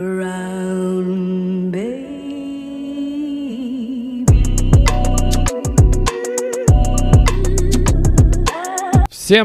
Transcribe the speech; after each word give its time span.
Всем 0.00 0.08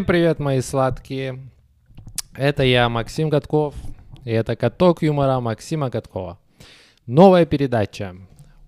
привет, 0.06 0.40
мои 0.40 0.62
сладкие. 0.62 1.52
Это 2.34 2.64
я, 2.64 2.88
Максим 2.88 3.30
Катков. 3.30 3.76
И 4.24 4.32
это 4.32 4.56
каток 4.56 5.02
юмора 5.04 5.42
Максима 5.42 5.92
Каткова. 5.92 6.40
Новая 7.06 7.46
передача. 7.46 8.16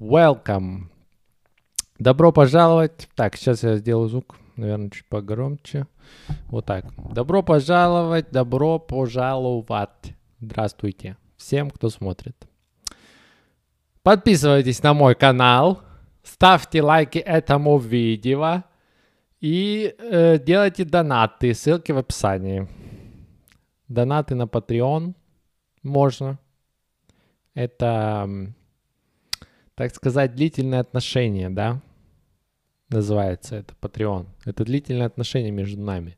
Welcome. 0.01 0.89
Добро 1.99 2.33
пожаловать. 2.33 3.07
Так, 3.15 3.37
сейчас 3.37 3.63
я 3.63 3.77
сделаю 3.77 4.09
звук, 4.09 4.35
наверное, 4.57 4.89
чуть 4.89 5.07
погромче. 5.07 5.87
Вот 6.47 6.65
так. 6.65 6.83
Добро 7.13 7.43
пожаловать, 7.43 8.29
добро 8.31 8.77
пожаловать. 8.77 10.13
Здравствуйте 10.41 11.15
всем, 11.37 11.69
кто 11.69 11.89
смотрит. 11.89 12.35
Подписывайтесь 14.03 14.81
на 14.83 14.93
мой 14.93 15.15
канал, 15.15 15.81
ставьте 16.23 16.81
лайки 16.81 17.17
этому 17.17 17.77
видео 17.77 18.63
и 19.39 19.95
э, 19.97 20.39
делайте 20.39 20.83
донаты, 20.83 21.53
ссылки 21.53 21.91
в 21.91 21.97
описании. 21.97 22.67
Донаты 23.87 24.35
на 24.35 24.43
Patreon 24.43 25.13
можно. 25.83 26.39
Это, 27.53 28.29
так 29.75 29.95
сказать, 29.95 30.35
длительные 30.35 30.81
отношения, 30.81 31.49
да? 31.49 31.81
Называется 32.89 33.55
это 33.55 33.73
Patreon. 33.81 34.27
Это 34.45 34.63
длительные 34.63 35.05
отношения 35.05 35.51
между 35.51 35.81
нами. 35.81 36.17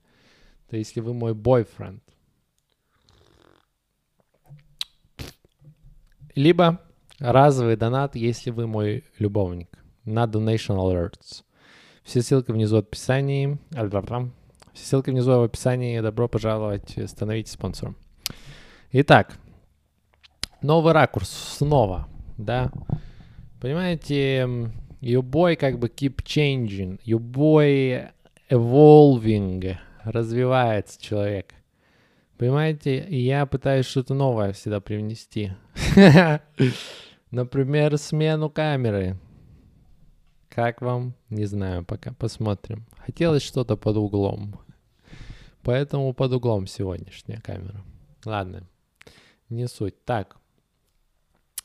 То 0.70 0.78
есть, 0.78 0.92
если 0.92 1.02
вы 1.02 1.14
мой 1.14 1.34
бойфренд. 1.34 2.04
Либо 6.36 6.82
разовый 7.20 7.76
донат, 7.76 8.16
если 8.16 8.52
вы 8.52 8.68
мой 8.68 9.04
любовник. 9.18 9.70
На 10.06 10.26
Donation 10.26 10.78
Alerts. 10.78 11.44
Все 12.04 12.22
ссылки 12.22 12.52
внизу 12.52 12.78
в 12.78 12.80
описании. 12.80 13.60
Альбам. 13.76 14.34
Все 14.74 14.86
ссылки 14.86 15.10
внизу 15.10 15.32
в 15.32 15.44
описании. 15.44 16.00
Добро 16.00 16.28
пожаловать, 16.28 16.98
становитесь 17.08 17.52
спонсором. 17.52 17.96
Итак, 18.92 19.38
новый 20.62 20.94
ракурс 20.94 21.30
снова, 21.30 22.08
да. 22.38 22.72
Понимаете, 23.62 24.42
your 25.02 25.22
boy 25.22 25.56
как 25.56 25.78
бы 25.78 25.90
keep 25.90 26.24
changing, 26.24 27.00
your 27.06 27.20
boy 27.20 28.10
evolving, 28.50 29.78
развивается 30.04 31.02
человек. 31.02 31.54
Понимаете, 32.40 33.06
я 33.10 33.46
пытаюсь 33.46 33.86
что-то 33.86 34.14
новое 34.14 34.54
всегда 34.54 34.80
привнести. 34.80 35.52
Например, 37.32 37.98
смену 37.98 38.50
камеры. 38.50 39.20
Как 40.48 40.82
вам? 40.82 41.16
Не 41.30 41.44
знаю, 41.44 41.84
пока 41.84 42.14
посмотрим. 42.14 42.86
Хотелось 43.06 43.44
что-то 43.44 43.76
под 43.76 43.98
углом. 43.98 44.58
Поэтому 45.64 46.14
под 46.14 46.32
углом 46.32 46.66
сегодняшняя 46.66 47.42
камера. 47.42 47.84
Ладно, 48.24 48.64
не 49.50 49.68
суть. 49.68 50.02
Так, 50.06 50.38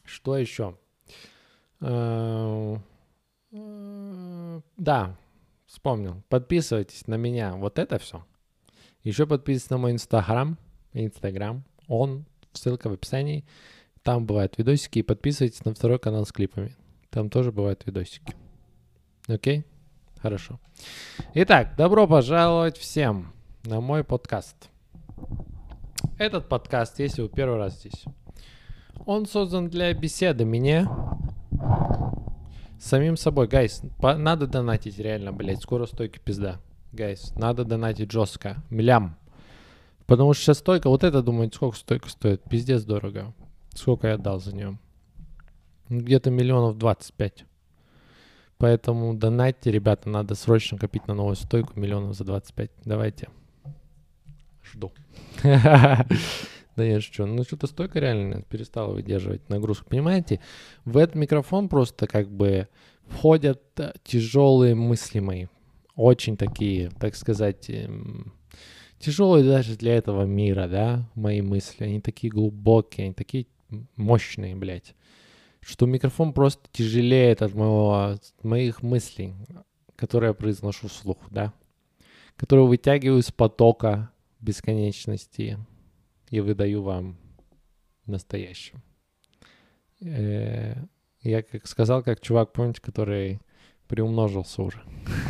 что 0.02 0.36
еще? 0.36 0.76
Э, 1.80 2.78
э, 3.52 4.60
Да, 4.76 5.16
вспомнил. 5.66 6.24
Подписывайтесь 6.28 7.06
на 7.06 7.14
меня. 7.14 7.54
Вот 7.54 7.78
это 7.78 8.00
все. 8.00 8.24
Еще 9.04 9.26
подписывайтесь 9.26 9.70
на 9.70 9.78
мой 9.78 9.92
инстаграм. 9.92 10.58
Инстаграм. 10.94 11.62
Он, 11.88 12.24
ссылка 12.54 12.88
в 12.88 12.94
описании. 12.94 13.44
Там 14.02 14.24
бывают 14.24 14.56
видосики. 14.56 15.00
И 15.00 15.02
подписывайтесь 15.02 15.64
на 15.64 15.74
второй 15.74 15.98
канал 15.98 16.24
с 16.24 16.32
клипами. 16.32 16.74
Там 17.10 17.28
тоже 17.28 17.52
бывают 17.52 17.84
видосики. 17.86 18.34
Окей? 19.28 19.64
Хорошо. 20.20 20.58
Итак, 21.34 21.76
добро 21.76 22.06
пожаловать 22.06 22.78
всем 22.78 23.34
на 23.64 23.82
мой 23.82 24.04
подкаст. 24.04 24.70
Этот 26.18 26.48
подкаст, 26.48 26.98
если 26.98 27.20
вы 27.20 27.28
первый 27.28 27.58
раз 27.58 27.78
здесь, 27.78 28.04
он 29.04 29.26
создан 29.26 29.68
для 29.68 29.92
беседы 29.92 30.46
меня 30.46 30.88
с 32.80 32.86
самим 32.86 33.18
собой. 33.18 33.48
Guys, 33.48 33.82
надо 34.00 34.46
донатить 34.46 34.98
реально, 34.98 35.32
блядь, 35.32 35.60
скоро 35.60 35.84
стойки 35.84 36.18
пизда. 36.18 36.58
Guys, 36.94 37.34
надо 37.36 37.64
донатить 37.64 38.10
жестко. 38.10 38.62
Млям. 38.70 39.16
Потому 40.06 40.32
что 40.32 40.44
сейчас 40.44 40.58
стойка, 40.58 40.88
вот 40.88 41.02
это, 41.02 41.22
думаете, 41.22 41.56
сколько 41.56 41.76
стойка 41.76 42.08
стоит? 42.08 42.42
Пиздец 42.44 42.84
дорого. 42.84 43.34
Сколько 43.74 44.08
я 44.08 44.14
отдал 44.14 44.40
за 44.40 44.54
нее? 44.54 44.78
Ну, 45.88 46.00
Где-то 46.00 46.30
миллионов 46.30 46.78
25. 46.78 47.44
Поэтому 48.58 49.14
донатьте, 49.14 49.72
ребята, 49.72 50.08
надо 50.08 50.34
срочно 50.34 50.78
копить 50.78 51.08
на 51.08 51.14
новую 51.14 51.36
стойку 51.36 51.78
миллионов 51.78 52.16
за 52.16 52.24
25. 52.24 52.70
Давайте. 52.84 53.28
Жду. 54.62 54.92
Да 56.76 56.82
я 56.82 57.00
шучу. 57.00 57.24
Ну, 57.24 57.44
что-то 57.44 57.68
стойка 57.68 58.00
реально 58.00 58.42
перестала 58.42 58.92
выдерживать 58.92 59.48
нагрузку. 59.48 59.88
Понимаете, 59.88 60.40
в 60.84 60.96
этот 60.96 61.14
микрофон 61.14 61.68
просто 61.68 62.08
как 62.08 62.28
бы 62.28 62.66
входят 63.06 63.62
э, 63.78 63.92
тяжелые 64.02 64.74
мысли 64.74 65.20
мои. 65.20 65.46
Очень 65.96 66.36
такие, 66.36 66.90
так 66.98 67.14
сказать, 67.14 67.70
эм, 67.70 68.32
тяжелые 68.98 69.44
даже 69.44 69.76
для 69.76 69.94
этого 69.94 70.24
мира, 70.24 70.66
да, 70.68 71.08
мои 71.14 71.40
мысли. 71.40 71.84
Они 71.84 72.00
такие 72.00 72.32
глубокие, 72.32 73.06
они 73.06 73.14
такие 73.14 73.46
мощные, 73.96 74.56
блядь. 74.56 74.94
Что 75.60 75.86
микрофон 75.86 76.32
просто 76.32 76.68
тяжелеет 76.72 77.42
от 77.42 77.54
моего, 77.54 77.94
от 77.94 78.34
моих 78.42 78.82
мыслей, 78.82 79.34
которые 79.96 80.28
я 80.28 80.34
произношу 80.34 80.88
вслух, 80.88 81.18
да. 81.30 81.52
Которые 82.36 82.66
вытягиваю 82.66 83.20
из 83.20 83.30
потока 83.30 84.10
бесконечности 84.40 85.58
и 86.30 86.40
выдаю 86.40 86.82
вам 86.82 87.16
настоящим. 88.06 88.82
Э, 90.00 90.74
Я 91.22 91.42
как 91.42 91.66
сказал, 91.66 92.02
как 92.02 92.20
чувак, 92.20 92.52
помните, 92.52 92.82
который 92.82 93.40
приумножился 93.88 94.62
уже. 94.62 94.82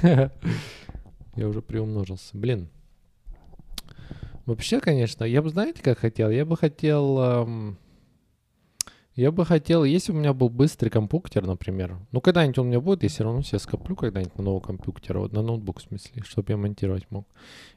Я 1.36 1.48
уже 1.48 1.62
приумножился. 1.62 2.36
Блин. 2.36 2.68
Вообще, 4.46 4.80
конечно, 4.80 5.24
я 5.24 5.40
бы, 5.40 5.48
знаете, 5.48 5.82
как 5.82 5.98
хотел? 5.98 6.30
Я 6.30 6.44
бы 6.44 6.56
хотел... 6.56 7.56
Я 9.16 9.30
бы 9.30 9.46
хотел, 9.46 9.84
если 9.84 10.10
у 10.10 10.16
меня 10.16 10.34
был 10.34 10.48
быстрый 10.48 10.88
компьютер, 10.88 11.46
например, 11.46 11.96
ну, 12.10 12.20
когда-нибудь 12.20 12.58
он 12.58 12.66
у 12.66 12.68
меня 12.70 12.80
будет, 12.80 13.04
я 13.04 13.08
все 13.08 13.22
равно 13.22 13.42
себе 13.42 13.60
скоплю 13.60 13.94
когда-нибудь 13.94 14.36
на 14.36 14.42
новый 14.42 14.60
компьютер, 14.60 15.18
вот 15.18 15.32
на 15.32 15.40
ноутбук, 15.40 15.78
в 15.78 15.82
смысле, 15.82 16.22
чтобы 16.24 16.52
я 16.52 16.56
монтировать 16.56 17.08
мог. 17.10 17.24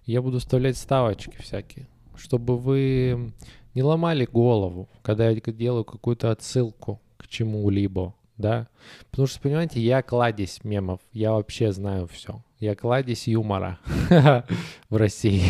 Я 0.04 0.24
буду 0.24 0.40
вставлять 0.40 0.78
ставочки 0.78 1.38
всякие, 1.40 1.88
чтобы 2.16 2.58
вы 2.58 3.34
не 3.76 3.84
ломали 3.84 4.26
голову, 4.26 4.90
когда 5.04 5.30
я 5.30 5.40
делаю 5.40 5.86
какую-то 5.86 6.32
отсылку 6.32 7.00
к 7.18 7.28
чему-либо, 7.28 8.16
да. 8.38 8.68
Потому 9.10 9.28
что, 9.28 9.42
понимаете, 9.42 9.82
я 9.82 10.02
кладезь 10.02 10.64
мемов, 10.64 11.00
я 11.12 11.32
вообще 11.32 11.72
знаю 11.72 12.08
все. 12.08 12.44
Я 12.60 12.76
кладезь 12.76 13.28
юмора 13.28 13.80
в 14.90 14.96
России. 14.96 15.44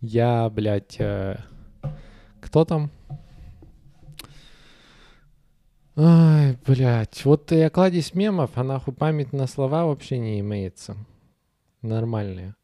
Я, 0.00 0.48
блядь, 0.50 0.96
э, 0.98 1.38
кто 2.40 2.64
там? 2.64 2.90
Ай, 5.96 6.56
блядь, 6.64 7.24
вот 7.24 7.50
я 7.50 7.70
кладезь 7.70 8.14
мемов, 8.14 8.52
а 8.54 8.62
нахуй 8.62 8.94
память 8.94 9.32
на 9.32 9.46
слова 9.46 9.86
вообще 9.86 10.18
не 10.18 10.38
имеется. 10.40 10.96
Нормальные. 11.82 12.54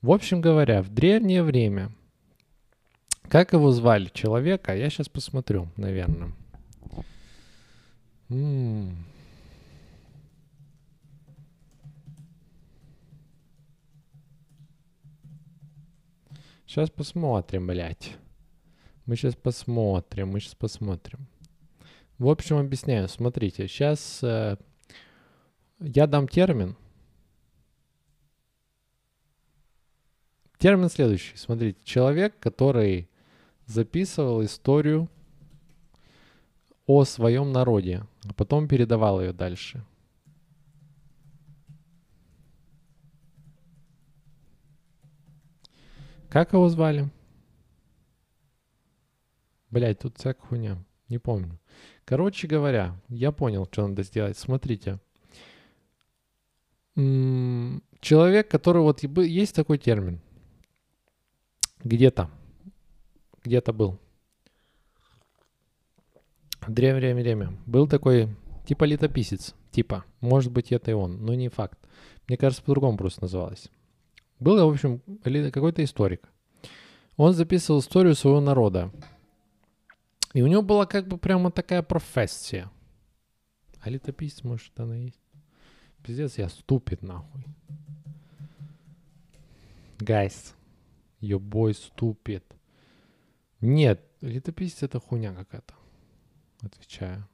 В 0.00 0.12
общем 0.12 0.40
говоря, 0.40 0.82
в 0.82 0.88
древнее 0.88 1.42
время, 1.42 1.90
как 3.28 3.52
его 3.52 3.72
звали 3.72 4.10
человека, 4.14 4.76
я 4.76 4.90
сейчас 4.90 5.08
посмотрю, 5.08 5.68
наверное. 5.76 6.32
М. 8.30 8.96
Сейчас 16.66 16.90
посмотрим, 16.90 17.66
блядь. 17.66 18.16
Мы 19.06 19.16
сейчас 19.16 19.34
посмотрим, 19.34 20.28
мы 20.28 20.40
сейчас 20.40 20.54
посмотрим. 20.54 21.26
В 22.18 22.28
общем, 22.28 22.58
объясняю. 22.58 23.08
Смотрите, 23.08 23.66
сейчас 23.66 24.22
я 24.22 26.06
дам 26.06 26.28
термин. 26.28 26.76
Термин 30.58 30.90
следующий. 30.90 31.36
Смотрите, 31.36 31.78
человек, 31.84 32.38
который 32.38 33.08
записывал 33.64 34.44
историю 34.44 35.08
о 36.88 37.04
своем 37.04 37.52
народе, 37.52 38.02
а 38.24 38.32
потом 38.32 38.66
передавал 38.66 39.20
ее 39.20 39.32
дальше. 39.32 39.84
Как 46.30 46.52
его 46.54 46.68
звали? 46.68 47.08
Блять, 49.70 49.98
тут 50.00 50.18
всякая 50.18 50.46
хуйня. 50.48 50.84
Не 51.08 51.18
помню. 51.18 51.60
Короче 52.04 52.48
говоря, 52.48 52.98
я 53.08 53.32
понял, 53.32 53.66
что 53.70 53.86
надо 53.86 54.02
сделать. 54.02 54.38
Смотрите. 54.38 54.98
Человек, 56.94 58.50
который 58.50 58.82
вот 58.82 59.02
есть 59.02 59.54
такой 59.54 59.76
термин. 59.76 60.20
Где-то. 61.84 62.30
Где-то 63.44 63.72
был. 63.72 63.98
В 66.68 66.70
древнее 66.70 67.14
время 67.14 67.56
был 67.64 67.88
такой 67.88 68.28
типа 68.66 68.84
летописец. 68.84 69.54
Типа. 69.70 70.04
Может 70.20 70.52
быть, 70.52 70.70
это 70.70 70.90
и 70.90 70.94
он, 70.94 71.24
но 71.24 71.32
не 71.32 71.48
факт. 71.48 71.78
Мне 72.26 72.36
кажется, 72.36 72.62
по-другому 72.62 72.98
просто 72.98 73.22
называлось. 73.22 73.70
Был, 74.38 74.56
в 74.68 74.70
общем, 74.70 75.00
какой-то 75.50 75.82
историк. 75.82 76.28
Он 77.16 77.32
записывал 77.32 77.80
историю 77.80 78.14
своего 78.14 78.42
народа. 78.42 78.92
И 80.34 80.42
у 80.42 80.46
него 80.46 80.60
была 80.60 80.84
как 80.84 81.08
бы 81.08 81.16
прямо 81.16 81.50
такая 81.50 81.82
профессия. 81.82 82.70
А 83.80 83.88
летописец, 83.88 84.44
может, 84.44 84.78
она 84.78 84.96
есть? 84.96 85.22
Пиздец, 86.02 86.36
я 86.36 86.50
ступит 86.50 87.02
нахуй. 87.02 87.46
Гайс. 90.00 90.54
Your 91.22 91.40
stupid. 91.72 92.42
Нет, 93.62 94.04
летописец 94.20 94.82
это 94.82 95.00
хуйня 95.00 95.32
какая-то. 95.32 95.77
Отвечаю. 96.62 97.26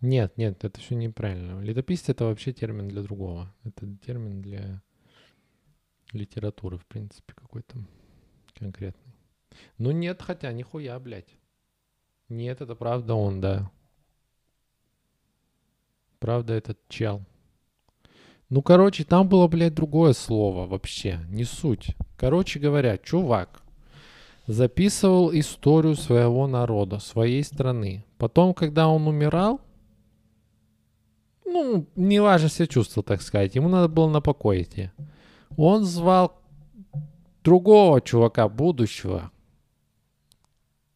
Нет, 0.00 0.36
нет, 0.36 0.62
это 0.64 0.80
все 0.80 0.94
неправильно. 0.94 1.60
Летописец 1.60 2.10
это 2.10 2.26
вообще 2.26 2.52
термин 2.52 2.88
для 2.88 3.02
другого. 3.02 3.52
Это 3.64 3.86
термин 4.04 4.42
для 4.42 4.82
литературы, 6.12 6.76
в 6.76 6.86
принципе, 6.86 7.32
какой-то 7.34 7.78
конкретный. 8.54 9.14
Ну 9.78 9.90
нет, 9.90 10.20
хотя 10.20 10.52
нихуя, 10.52 10.98
блядь. 10.98 11.38
Нет, 12.28 12.60
это 12.60 12.74
правда 12.74 13.14
он, 13.14 13.40
да. 13.40 13.70
Правда 16.18 16.54
этот 16.54 16.78
чел. 16.88 17.24
Ну, 18.50 18.62
короче, 18.62 19.04
там 19.04 19.28
было, 19.28 19.48
блядь, 19.48 19.74
другое 19.74 20.12
слово 20.12 20.66
вообще. 20.66 21.20
Не 21.28 21.44
суть. 21.44 21.96
Короче 22.16 22.60
говоря, 22.60 22.98
чувак 22.98 23.63
записывал 24.46 25.32
историю 25.32 25.96
своего 25.96 26.46
народа, 26.46 26.98
своей 26.98 27.42
страны. 27.42 28.04
Потом, 28.18 28.54
когда 28.54 28.88
он 28.88 29.06
умирал, 29.06 29.60
ну, 31.44 31.86
неважно 31.94 32.48
себя 32.48 32.66
чувствовал, 32.66 33.04
так 33.04 33.22
сказать. 33.22 33.54
Ему 33.54 33.68
надо 33.68 33.88
было 33.88 34.08
на 34.08 34.20
покой 34.20 34.62
идти. 34.62 34.90
Он 35.56 35.84
звал 35.84 36.40
другого 37.42 38.00
чувака, 38.00 38.48
будущего, 38.48 39.30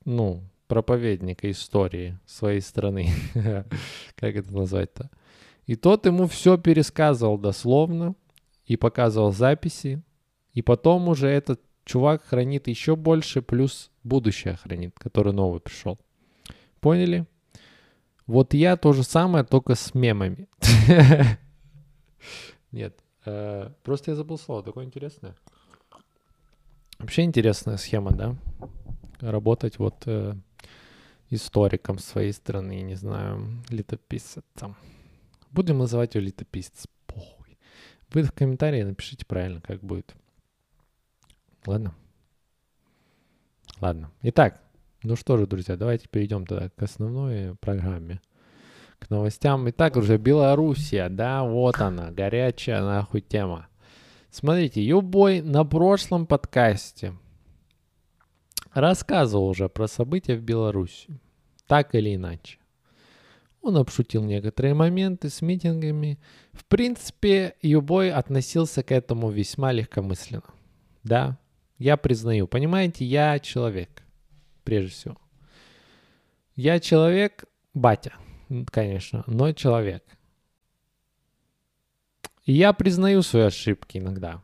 ну, 0.05 0.43
проповедника 0.67 1.51
истории 1.51 2.19
своей 2.27 2.61
страны. 2.61 3.11
как 4.15 4.35
это 4.37 4.53
назвать-то? 4.53 5.11
И 5.67 5.77
тот 5.77 6.07
ему 6.07 6.27
все 6.27 6.57
пересказывал 6.57 7.39
дословно 7.39 8.15
и 8.65 8.77
показывал 8.77 9.33
записи. 9.33 10.03
И 10.55 10.63
потом 10.63 11.09
уже 11.09 11.29
этот 11.29 11.61
чувак 11.89 12.23
хранит 12.23 12.69
еще 12.69 12.95
больше, 12.97 13.41
плюс 13.41 13.91
будущее 14.05 14.57
хранит, 14.57 14.95
который 14.99 15.33
новый 15.33 15.61
пришел. 15.61 15.99
Поняли? 16.81 17.27
Вот 18.27 18.55
я 18.55 18.77
то 18.77 18.93
же 18.93 19.03
самое, 19.03 19.43
только 19.43 19.75
с 19.75 19.95
мемами. 19.95 20.49
Нет, 22.73 22.95
э, 23.25 23.71
просто 23.83 24.11
я 24.11 24.17
забыл 24.17 24.39
слово, 24.39 24.63
такое 24.63 24.85
интересное. 24.85 25.35
Вообще 26.99 27.23
интересная 27.23 27.79
схема, 27.79 28.11
да? 28.11 28.37
Работать 29.21 29.79
вот 29.79 30.03
э, 30.05 30.35
историком 31.31 31.99
своей 31.99 32.33
страны, 32.33 32.83
не 32.83 32.97
знаю, 32.97 33.63
летописцем. 33.71 34.77
Будем 35.51 35.79
называть 35.79 36.15
его 36.15 36.27
летописец. 36.27 36.87
Похуй. 37.07 37.57
Вы 38.13 38.25
в 38.25 38.33
комментарии 38.33 38.83
напишите 38.83 39.25
правильно, 39.25 39.63
как 39.63 39.81
будет. 39.81 40.15
Ладно? 41.69 41.95
Ладно. 43.83 44.11
Итак, 44.23 44.59
ну 45.03 45.17
что 45.17 45.37
же, 45.37 45.47
друзья, 45.47 45.77
давайте 45.77 46.09
перейдем 46.09 46.47
тогда 46.47 46.71
к 46.71 46.83
основной 46.83 47.57
программе. 47.57 48.23
К 48.99 49.11
новостям. 49.11 49.69
Итак, 49.69 49.97
уже 49.97 50.17
Белоруссия, 50.17 51.11
да, 51.11 51.45
вот 51.45 51.79
она, 51.83 52.11
горячая 52.11 52.83
нахуй 52.83 53.21
тема. 53.21 53.69
Смотрите, 54.31 54.83
Юбой 54.83 55.43
на 55.43 55.63
прошлом 55.67 56.25
подкасте 56.25 57.13
рассказывал 58.73 59.49
уже 59.49 59.69
про 59.69 59.89
события 59.89 60.37
в 60.37 60.43
Беларуси. 60.43 61.21
Так 61.67 61.95
или 61.95 62.15
иначе. 62.15 62.61
Он 63.61 63.77
обшутил 63.77 64.25
некоторые 64.25 64.73
моменты 64.73 65.29
с 65.29 65.43
митингами. 65.43 66.19
В 66.53 66.65
принципе, 66.65 67.57
Юбой 67.61 68.11
относился 68.11 68.83
к 68.83 68.91
этому 68.91 69.29
весьма 69.29 69.73
легкомысленно. 69.73 70.45
Да, 71.05 71.39
я 71.79 71.97
признаю. 71.97 72.47
Понимаете, 72.47 73.05
я 73.05 73.39
человек, 73.39 74.03
прежде 74.65 74.91
всего. 74.91 75.17
Я 76.57 76.81
человек, 76.81 77.45
батя, 77.75 78.15
конечно, 78.71 79.25
но 79.27 79.53
человек. 79.53 80.05
И 82.45 82.53
я 82.53 82.73
признаю 82.73 83.23
свои 83.23 83.45
ошибки 83.45 83.99
иногда. 83.99 84.43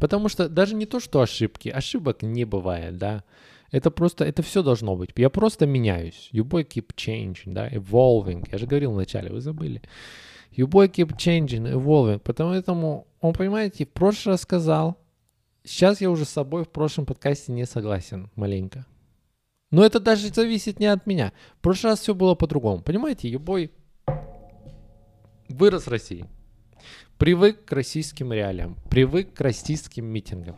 Потому 0.00 0.28
что 0.28 0.48
даже 0.48 0.74
не 0.74 0.86
то, 0.86 0.98
что 0.98 1.20
ошибки, 1.20 1.68
ошибок 1.68 2.22
не 2.22 2.44
бывает, 2.44 2.98
да. 2.98 3.22
Это 3.70 3.92
просто, 3.92 4.24
это 4.24 4.42
все 4.42 4.62
должно 4.64 4.96
быть. 4.96 5.10
Я 5.14 5.30
просто 5.30 5.66
меняюсь. 5.66 6.28
You 6.32 6.42
boy 6.42 6.66
keep 6.66 6.94
changing, 6.96 7.52
да, 7.52 7.68
evolving. 7.68 8.48
Я 8.50 8.58
же 8.58 8.66
говорил 8.66 8.92
вначале, 8.92 9.30
вы 9.30 9.40
забыли. 9.40 9.80
You 10.50 10.66
boy 10.66 10.90
keep 10.90 11.16
changing, 11.16 11.72
evolving. 11.72 12.18
Поэтому 12.18 13.06
он, 13.20 13.32
понимаете, 13.32 13.84
в 13.84 13.90
прошлый 13.90 14.32
раз 14.32 14.40
сказал, 14.40 14.99
Сейчас 15.64 16.00
я 16.00 16.10
уже 16.10 16.24
с 16.24 16.30
собой 16.30 16.64
в 16.64 16.70
прошлом 16.70 17.06
подкасте 17.06 17.52
не 17.52 17.66
согласен 17.66 18.30
маленько. 18.34 18.86
Но 19.70 19.84
это 19.84 20.00
даже 20.00 20.28
зависит 20.28 20.80
не 20.80 20.86
от 20.86 21.06
меня. 21.06 21.32
В 21.58 21.62
прошлый 21.62 21.92
раз 21.92 22.00
все 22.00 22.14
было 22.14 22.34
по-другому. 22.34 22.82
Понимаете, 22.82 23.28
Юбой 23.28 23.70
вырос 25.48 25.86
в 25.86 25.90
России. 25.90 26.26
Привык 27.18 27.64
к 27.64 27.72
российским 27.72 28.32
реалиям. 28.32 28.76
Привык 28.88 29.34
к 29.34 29.40
российским 29.40 30.06
митингам. 30.06 30.56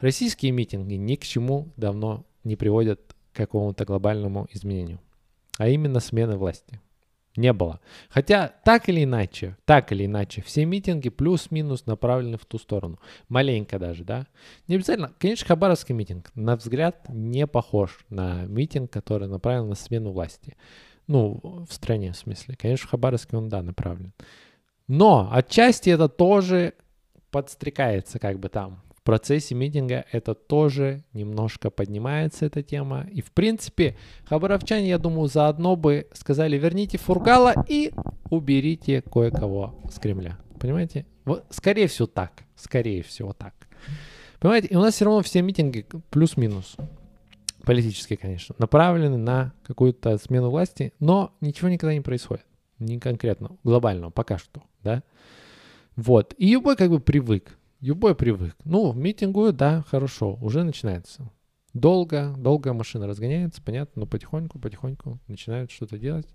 Российские 0.00 0.52
митинги 0.52 0.94
ни 0.94 1.16
к 1.16 1.24
чему 1.24 1.72
давно 1.76 2.24
не 2.44 2.56
приводят 2.56 3.16
к 3.32 3.36
какому-то 3.36 3.84
глобальному 3.84 4.46
изменению. 4.52 5.00
А 5.58 5.68
именно 5.68 6.00
смены 6.00 6.36
власти 6.36 6.80
не 7.38 7.52
было. 7.52 7.80
Хотя 8.10 8.52
так 8.64 8.88
или 8.88 9.04
иначе, 9.04 9.56
так 9.64 9.92
или 9.92 10.04
иначе, 10.04 10.42
все 10.42 10.64
митинги 10.64 11.08
плюс-минус 11.08 11.86
направлены 11.86 12.36
в 12.36 12.44
ту 12.44 12.58
сторону. 12.58 12.98
Маленько 13.28 13.78
даже, 13.78 14.04
да. 14.04 14.26
Не 14.66 14.74
обязательно. 14.74 15.12
Конечно, 15.18 15.46
Хабаровский 15.46 15.94
митинг, 15.94 16.30
на 16.34 16.56
взгляд, 16.56 17.08
не 17.08 17.46
похож 17.46 18.04
на 18.10 18.44
митинг, 18.44 18.90
который 18.90 19.28
направлен 19.28 19.68
на 19.68 19.74
смену 19.74 20.10
власти. 20.10 20.56
Ну, 21.06 21.64
в 21.68 21.72
стране, 21.72 22.12
в 22.12 22.16
смысле. 22.16 22.56
Конечно, 22.56 22.88
Хабаровский 22.88 23.38
он, 23.38 23.48
да, 23.48 23.62
направлен. 23.62 24.12
Но 24.88 25.28
отчасти 25.32 25.90
это 25.90 26.08
тоже 26.08 26.74
подстрекается 27.30 28.18
как 28.18 28.38
бы 28.38 28.48
там 28.48 28.82
процессе 29.08 29.54
митинга 29.54 30.04
это 30.12 30.34
тоже 30.34 31.02
немножко 31.14 31.70
поднимается, 31.70 32.44
эта 32.44 32.62
тема. 32.62 33.06
И, 33.10 33.22
в 33.22 33.32
принципе, 33.32 33.96
хабаровчане, 34.26 34.90
я 34.90 34.98
думаю, 34.98 35.28
заодно 35.28 35.76
бы 35.76 36.08
сказали, 36.12 36.58
верните 36.58 36.98
Фургала 36.98 37.54
и 37.66 37.94
уберите 38.28 39.00
кое-кого 39.00 39.80
с 39.90 39.98
Кремля. 39.98 40.36
Понимаете? 40.60 41.06
Вот, 41.24 41.46
скорее 41.48 41.86
всего, 41.86 42.06
так. 42.06 42.44
Скорее 42.54 43.02
всего, 43.02 43.32
так. 43.32 43.54
Понимаете? 44.40 44.68
И 44.68 44.76
у 44.76 44.80
нас 44.80 44.92
все 44.92 45.06
равно 45.06 45.22
все 45.22 45.40
митинги 45.40 45.86
плюс-минус 46.10 46.76
политические, 47.64 48.18
конечно, 48.18 48.54
направлены 48.58 49.16
на 49.16 49.54
какую-то 49.62 50.18
смену 50.18 50.50
власти, 50.50 50.92
но 51.00 51.34
ничего 51.40 51.70
никогда 51.70 51.94
не 51.94 52.02
происходит. 52.02 52.44
Не 52.78 52.98
конкретно, 52.98 53.56
глобального, 53.64 54.10
пока 54.10 54.36
что, 54.36 54.64
да? 54.82 55.02
Вот. 55.96 56.34
И 56.36 56.52
любой 56.52 56.76
как 56.76 56.90
бы 56.90 57.00
привык. 57.00 57.57
Любой 57.80 58.16
привык. 58.16 58.56
Ну, 58.64 58.92
митингуют, 58.92 59.56
да, 59.56 59.84
хорошо, 59.88 60.36
уже 60.40 60.64
начинается. 60.64 61.30
Долго, 61.74 62.34
долго 62.36 62.72
машина 62.72 63.06
разгоняется, 63.06 63.62
понятно, 63.62 64.00
но 64.00 64.06
потихоньку, 64.06 64.58
потихоньку 64.58 65.20
начинают 65.28 65.70
что-то 65.70 65.96
делать. 65.96 66.26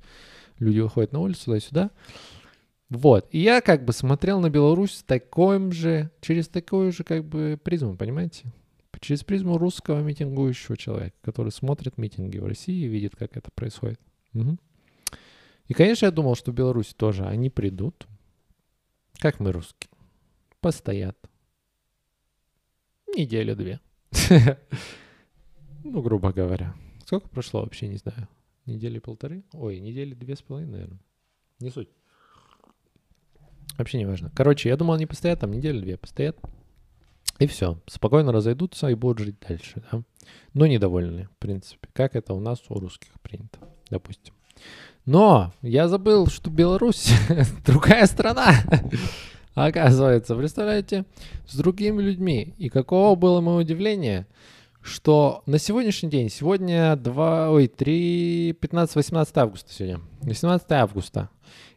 Люди 0.59 0.79
выходят 0.79 1.11
на 1.11 1.19
улицу, 1.19 1.45
туда-сюда. 1.45 1.91
Вот. 2.89 3.27
И 3.31 3.39
я 3.39 3.59
как 3.59 3.83
бы 3.83 3.91
смотрел 3.91 4.39
на 4.39 4.49
Беларусь 4.49 5.03
таким 5.05 5.71
же, 5.71 6.11
через 6.21 6.47
такую 6.47 6.91
же 6.93 7.03
как 7.03 7.25
бы 7.25 7.59
призму, 7.61 7.97
понимаете? 7.97 8.53
Через 9.01 9.25
призму 9.25 9.57
русского 9.57 10.01
митингующего 10.01 10.77
человека, 10.77 11.17
который 11.21 11.51
смотрит 11.51 11.97
митинги 11.97 12.37
в 12.37 12.45
России 12.45 12.85
и 12.85 12.87
видит, 12.87 13.17
как 13.17 13.35
это 13.35 13.51
происходит. 13.51 13.99
Угу. 14.33 14.57
И, 15.67 15.73
конечно, 15.73 16.05
я 16.05 16.11
думал, 16.11 16.35
что 16.35 16.51
в 16.51 16.55
Беларуси 16.55 16.93
тоже 16.95 17.25
они 17.25 17.49
придут, 17.49 18.07
как 19.17 19.41
мы 19.41 19.51
русские, 19.51 19.89
постоят, 20.61 21.17
неделю-две. 23.15 23.79
Ну, 25.83 26.01
грубо 26.01 26.31
говоря. 26.31 26.73
Сколько 27.05 27.27
прошло, 27.27 27.61
вообще 27.61 27.87
не 27.87 27.97
знаю. 27.97 28.27
Недели 28.65 28.99
полторы? 28.99 29.43
Ой, 29.51 29.79
недели 29.79 30.13
две 30.13 30.35
с 30.35 30.41
половиной, 30.41 30.71
наверное. 30.71 30.99
Не 31.59 31.69
суть. 31.69 31.89
Вообще 33.77 33.97
не 33.97 34.05
важно. 34.05 34.31
Короче, 34.35 34.69
я 34.69 34.77
думал, 34.77 34.93
они 34.93 35.05
постоят 35.05 35.41
там 35.41 35.51
неделю-две, 35.51 35.97
постоят. 35.97 36.37
И 37.39 37.47
все. 37.47 37.79
Спокойно 37.87 38.31
разойдутся 38.31 38.87
и 38.87 38.95
будут 38.95 39.19
жить 39.25 39.35
дальше, 39.47 39.83
да. 39.91 40.03
Но 40.53 40.67
недовольны, 40.67 41.25
в 41.25 41.37
принципе. 41.37 41.89
Как 41.93 42.15
это 42.15 42.33
у 42.33 42.39
нас 42.39 42.63
у 42.69 42.79
русских 42.79 43.19
принято, 43.21 43.59
допустим. 43.89 44.33
Но 45.05 45.53
я 45.61 45.89
забыл, 45.89 46.27
что 46.27 46.49
Беларусь 46.49 47.11
другая 47.65 48.05
страна. 48.05 48.53
Оказывается, 49.55 50.35
представляете, 50.35 51.05
с 51.47 51.55
другими 51.55 52.01
людьми. 52.01 52.53
И 52.57 52.69
какого 52.69 53.15
было 53.15 53.39
мое 53.39 53.57
удивление, 53.57 54.27
что 54.81 55.43
на 55.45 55.59
сегодняшний 55.59 56.09
день, 56.09 56.29
сегодня 56.29 56.95
2, 56.95 57.51
ой, 57.51 57.67
3, 57.67 58.53
15, 58.59 58.95
18 58.95 59.37
августа 59.37 59.73
сегодня, 59.73 60.01
18 60.21 60.71
августа. 60.71 61.29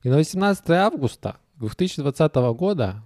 И 0.02 0.08
на 0.08 0.16
18 0.16 0.70
августа 0.70 1.36
2020 1.56 2.34
года 2.34 3.02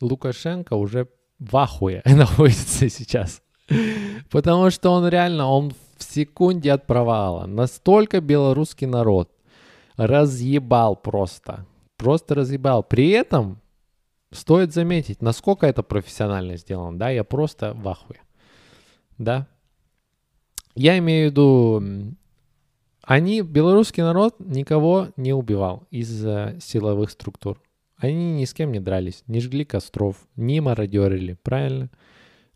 Лукашенко 0.00 0.74
уже 0.74 1.08
в 1.38 1.56
ахуе 1.56 2.02
находится 2.06 2.88
сейчас. 2.88 3.42
Потому 4.30 4.70
что 4.70 4.90
он 4.90 5.08
реально, 5.08 5.48
он 5.48 5.72
в 5.98 6.02
секунде 6.02 6.72
от 6.72 6.86
провала. 6.86 7.46
Настолько 7.46 8.20
белорусский 8.20 8.86
народ 8.86 9.30
разъебал 9.96 10.96
просто. 10.96 11.66
Просто 11.96 12.34
разъебал. 12.34 12.82
При 12.82 13.10
этом 13.10 13.60
стоит 14.30 14.72
заметить, 14.72 15.22
насколько 15.22 15.66
это 15.66 15.82
профессионально 15.82 16.56
сделано. 16.56 16.98
Да, 16.98 17.10
я 17.10 17.24
просто 17.24 17.74
в 17.74 17.86
ахуе. 17.88 18.20
Да. 19.18 19.46
Я 20.74 20.98
имею 20.98 21.28
в 21.28 21.30
виду, 21.30 22.16
они, 23.02 23.42
белорусский 23.42 24.02
народ, 24.02 24.36
никого 24.40 25.08
не 25.16 25.32
убивал 25.32 25.86
из 25.90 26.08
силовых 26.62 27.10
структур. 27.10 27.60
Они 27.96 28.32
ни 28.34 28.44
с 28.44 28.52
кем 28.52 28.72
не 28.72 28.80
дрались, 28.80 29.22
не 29.26 29.40
жгли 29.40 29.64
костров, 29.64 30.26
не 30.36 30.60
мародерили, 30.60 31.38
правильно? 31.42 31.90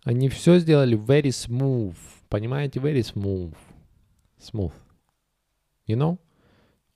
Они 0.04 0.28
все 0.28 0.58
сделали 0.58 0.98
very 0.98 1.28
smooth. 1.28 1.96
Понимаете, 2.28 2.80
very 2.80 3.00
smooth. 3.00 3.54
Smooth. 4.40 4.72
You 5.86 5.96
know? 5.96 6.18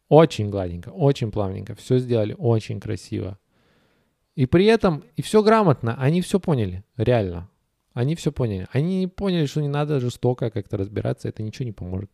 Очень 0.09 0.50
гладенько, 0.50 0.91
очень 0.91 1.31
плавненько. 1.31 1.75
Все 1.75 1.99
сделали 1.99 2.35
очень 2.37 2.81
красиво. 2.81 3.38
И 4.34 4.46
при 4.46 4.64
этом, 4.66 5.04
и 5.16 5.22
все 5.22 5.42
грамотно, 5.42 5.94
они 5.98 6.22
все 6.22 6.40
поняли, 6.40 6.84
реально. 6.96 7.50
Они 7.92 8.14
все 8.14 8.32
поняли. 8.32 8.66
Они 8.72 9.06
поняли, 9.06 9.44
что 9.46 9.60
не 9.60 9.68
надо 9.68 10.00
жестоко 10.00 10.50
как-то 10.50 10.78
разбираться, 10.78 11.28
это 11.28 11.42
ничего 11.42 11.66
не 11.66 11.72
поможет. 11.72 12.10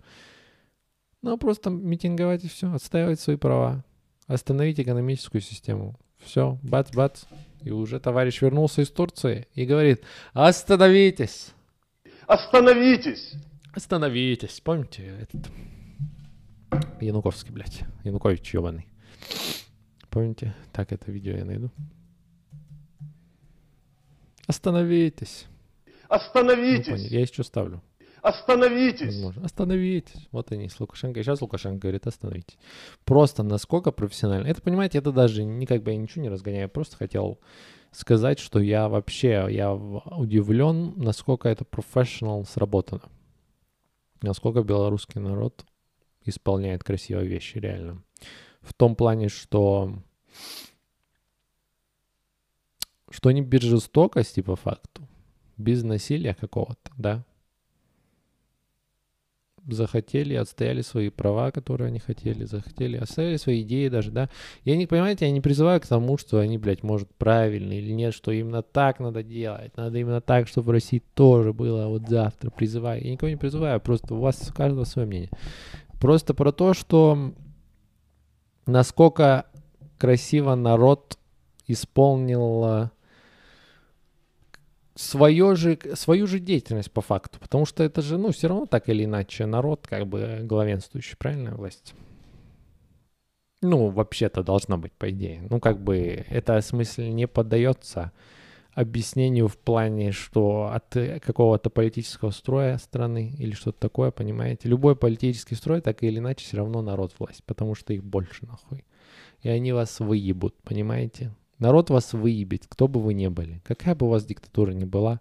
Ну, 1.23 1.37
просто 1.39 1.71
митинговать 1.71 2.45
и 2.45 2.49
все, 2.49 2.73
отстаивать 2.73 3.21
свои 3.21 3.37
права, 3.37 3.85
остановить 4.27 4.81
экономическую 4.81 5.41
систему. 5.41 5.99
Все, 6.19 6.59
бац-бац. 6.63 7.25
И 7.63 7.71
уже 7.71 7.99
товарищ 7.99 8.41
вернулся 8.41 8.83
из 8.83 8.91
Турции 8.91 9.49
и 9.55 9.65
говорит, 9.65 10.03
остановитесь. 10.33 11.53
Остановитесь. 12.27 13.33
Остановитесь. 13.73 14.61
Помните 14.61 15.13
этот 15.21 15.51
Януковский, 17.01 17.53
блядь. 17.53 17.83
Янукович 18.05 18.55
ебаный. 18.55 18.87
Помните? 20.11 20.55
Так, 20.73 20.93
это 20.93 21.11
видео 21.11 21.37
я 21.37 21.45
найду. 21.45 21.71
Остановитесь. 24.49 25.47
Остановитесь. 26.09 26.89
Ну, 26.89 26.97
я 26.97 27.21
еще 27.21 27.45
ставлю. 27.45 27.83
Остановитесь. 28.23 29.15
Возможно. 29.15 29.45
Остановитесь. 29.45 30.29
Вот 30.33 30.51
они 30.53 30.71
с 30.71 30.81
Лукашенко. 30.81 31.21
И 31.21 31.23
сейчас 31.23 31.43
Лукашенко 31.43 31.83
говорит, 31.83 32.07
остановитесь. 32.07 32.59
Просто 33.05 33.43
насколько 33.43 33.93
профессионально. 33.93 34.47
Это, 34.49 34.63
понимаете, 34.63 34.99
это 34.99 35.13
даже 35.13 35.45
не 35.45 35.67
как 35.67 35.83
бы 35.83 35.93
я 35.93 35.99
ничего 35.99 36.23
не 36.23 36.31
разгоняю. 36.31 36.63
Я 36.63 36.69
просто 36.69 36.97
хотел 36.97 37.39
сказать, 37.93 38.39
что 38.39 38.59
я 38.59 38.89
вообще, 38.89 39.47
я 39.51 39.75
удивлен, 39.75 40.95
насколько 40.97 41.49
это 41.49 41.67
профессионал 41.67 42.45
сработано. 42.47 43.03
Насколько 44.23 44.63
белорусский 44.63 45.21
народ 45.21 45.67
исполняет 46.25 46.83
красивые 46.83 47.29
вещи, 47.29 47.59
реально. 47.59 48.03
В 48.63 48.73
том 48.73 48.97
плане, 48.97 49.29
что 49.29 49.93
что 53.11 53.31
не 53.31 53.43
без 53.43 53.63
жестокости 53.63 54.41
по 54.41 54.57
факту, 54.57 55.03
без 55.57 55.83
насилия 55.83 56.35
какого-то, 56.35 56.91
да, 56.97 57.25
захотели, 59.75 60.35
отстояли 60.35 60.83
свои 60.83 61.11
права, 61.11 61.51
которые 61.51 61.89
они 61.89 61.99
хотели, 61.99 62.45
захотели, 62.45 62.97
отстояли 62.97 63.37
свои 63.37 63.63
идеи 63.63 63.89
даже, 63.89 64.11
да. 64.11 64.29
Я 64.65 64.77
не, 64.77 64.87
понимаете, 64.87 65.27
я 65.27 65.33
не 65.33 65.41
призываю 65.41 65.81
к 65.81 65.87
тому, 65.87 66.17
что 66.17 66.39
они, 66.39 66.59
блядь, 66.59 66.83
может, 66.83 67.09
правильно 67.17 67.73
или 67.73 67.93
нет, 67.93 68.15
что 68.15 68.31
именно 68.31 68.63
так 68.63 69.01
надо 69.01 69.23
делать, 69.23 69.77
надо 69.77 69.99
именно 69.99 70.21
так, 70.21 70.49
чтобы 70.49 70.69
в 70.69 70.71
России 70.71 71.03
тоже 71.15 71.53
было 71.53 71.87
вот 71.87 72.09
завтра, 72.09 72.51
призываю. 72.51 73.05
Я 73.05 73.13
никого 73.13 73.31
не 73.31 73.37
призываю, 73.37 73.81
просто 73.81 74.15
у 74.15 74.21
вас 74.21 74.49
у 74.49 74.55
каждого 74.55 74.85
свое 74.85 75.07
мнение. 75.07 75.31
Просто 76.01 76.33
про 76.33 76.53
то, 76.53 76.75
что 76.75 77.33
насколько 78.67 79.47
красиво 79.99 80.55
народ 80.55 81.19
исполнил 81.67 82.91
свое 84.99 85.55
же, 85.55 85.79
свою 85.95 86.27
же 86.27 86.41
деятельность 86.41 86.91
по 86.91 87.01
факту, 87.01 87.39
потому 87.39 87.67
что 87.67 87.85
это 87.85 88.03
же, 88.03 88.19
ну, 88.19 88.33
все 88.33 88.49
равно 88.49 88.67
так 88.67 88.89
или 88.89 89.05
иначе 89.05 89.47
народ 89.47 89.87
как 89.87 90.09
бы 90.09 90.41
главенствующий, 90.43 91.17
правильно, 91.17 91.55
власть? 91.55 91.95
Ну, 93.63 93.91
вообще-то 93.91 94.43
должна 94.43 94.77
быть, 94.77 94.93
по 94.93 95.11
идее. 95.11 95.47
Ну, 95.51 95.61
как 95.61 95.81
бы 95.81 96.25
это 96.29 96.61
в 96.61 96.65
смысле 96.65 97.13
не 97.13 97.29
поддается 97.29 98.13
объяснению 98.73 99.49
в 99.49 99.57
плане, 99.57 100.11
что 100.13 100.71
от 100.73 100.97
какого-то 101.21 101.71
политического 101.71 102.31
строя 102.31 102.79
страны 102.79 103.35
или 103.39 103.53
что-то 103.53 103.79
такое, 103.79 104.11
понимаете? 104.11 104.69
Любой 104.69 104.97
политический 104.97 105.55
строй 105.55 105.81
так 105.81 106.03
или 106.03 106.19
иначе 106.19 106.45
все 106.45 106.57
равно 106.57 106.83
народ 106.83 107.15
власть, 107.19 107.45
потому 107.45 107.77
что 107.77 107.93
их 107.93 108.03
больше 108.03 108.47
нахуй. 108.47 108.85
И 109.43 109.49
они 109.49 109.73
вас 109.73 110.01
выебут, 110.01 110.57
понимаете? 110.63 111.33
Народ 111.59 111.91
вас 111.91 112.13
выебет, 112.13 112.67
кто 112.69 112.87
бы 112.87 113.01
вы 113.01 113.15
ни 113.15 113.27
были. 113.29 113.61
Какая 113.65 113.95
бы 113.95 114.07
у 114.07 114.11
вас 114.11 114.25
диктатура 114.25 114.73
ни 114.73 114.85
была, 114.85 115.21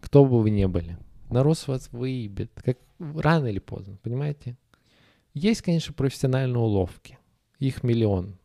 кто 0.00 0.24
бы 0.24 0.40
вы 0.40 0.50
ни 0.50 0.64
были. 0.66 0.96
Народ 1.30 1.66
вас 1.66 1.88
выебет, 1.90 2.50
как 2.54 2.78
рано 2.98 3.46
или 3.46 3.58
поздно, 3.58 3.98
понимаете? 4.02 4.56
Есть, 5.32 5.62
конечно, 5.62 5.92
профессиональные 5.92 6.60
уловки. 6.60 7.18
Их 7.58 7.82
миллион. 7.82 8.36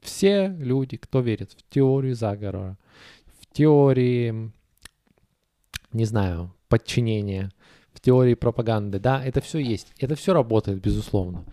Все 0.00 0.48
люди, 0.48 0.96
кто 0.96 1.20
верит 1.20 1.52
в 1.52 1.62
теорию 1.70 2.14
заговора, 2.14 2.76
в 3.40 3.46
теории, 3.52 4.52
не 5.92 6.04
знаю, 6.04 6.52
подчинения, 6.68 7.50
теории 8.04 8.34
пропаганды, 8.34 8.98
да, 8.98 9.24
это 9.24 9.40
все 9.40 9.58
есть, 9.58 9.92
это 9.98 10.14
все 10.14 10.34
работает, 10.34 10.78
безусловно. 10.78 11.44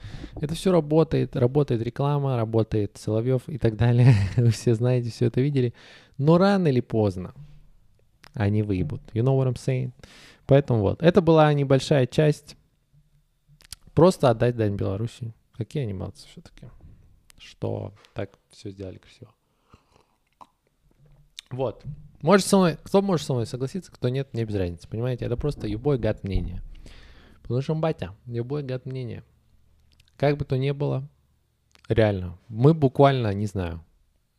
Это 0.41 0.53
все 0.53 0.71
работает, 0.73 1.35
работает 1.37 1.81
реклама, 1.81 2.35
работает 2.35 2.97
Соловьев 2.97 3.47
и 3.47 3.57
так 3.57 3.77
далее. 3.77 4.13
Вы 4.35 4.49
все 4.49 4.75
знаете, 4.75 5.09
все 5.11 5.27
это 5.27 5.39
видели. 5.39 5.73
Но 6.17 6.37
рано 6.37 6.67
или 6.67 6.81
поздно 6.81 7.33
они 8.33 8.63
выебут. 8.63 9.01
You 9.13 9.23
know 9.23 9.37
what 9.37 9.47
I'm 9.47 9.55
saying? 9.55 9.91
Поэтому 10.45 10.81
вот, 10.81 11.01
это 11.01 11.21
была 11.21 11.53
небольшая 11.53 12.05
часть. 12.05 12.57
Просто 13.93 14.29
отдать 14.29 14.57
дань 14.57 14.75
Беларуси. 14.75 15.33
Какие 15.53 15.93
молодцы 15.93 16.27
все-таки. 16.27 16.67
Что 17.37 17.93
так 18.13 18.37
все 18.49 18.71
сделали 18.71 18.97
красиво. 18.97 19.31
Вот. 21.49 21.85
Может 22.21 22.45
со 22.45 22.57
мной, 22.57 22.77
кто 22.83 23.01
может 23.01 23.25
со 23.25 23.33
мной 23.33 23.45
согласиться, 23.47 23.91
кто 23.91 24.09
нет, 24.09 24.33
мне 24.33 24.45
без 24.45 24.55
разницы, 24.55 24.87
понимаете? 24.87 25.25
Это 25.25 25.37
просто 25.37 25.67
любой 25.67 25.97
гад 25.97 26.23
мнение. 26.23 26.61
Потому 27.41 27.61
что 27.61 27.75
батя, 27.75 28.15
любой 28.27 28.63
гад 28.63 28.85
мнение. 28.85 29.23
Как 30.17 30.37
бы 30.37 30.45
то 30.45 30.57
ни 30.57 30.69
было, 30.71 31.07
реально, 31.87 32.37
мы 32.47 32.73
буквально, 32.73 33.33
не 33.33 33.47
знаю, 33.47 33.83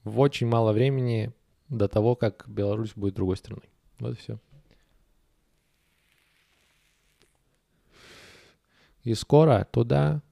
в 0.04 0.20
очень 0.20 0.46
мало 0.46 0.72
времени 0.72 1.32
до 1.68 1.88
того, 1.88 2.14
как 2.14 2.44
Беларусь 2.46 2.92
будет 2.94 3.14
другой 3.14 3.36
страной. 3.36 3.68
Вот 3.98 4.12
и 4.12 4.16
все. 4.16 4.38
И 9.02 9.14
скоро 9.14 9.66
туда 9.70 10.22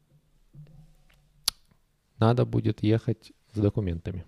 надо 2.18 2.44
будет 2.46 2.82
ехать 2.84 3.32
с 3.52 3.58
документами 3.58 4.24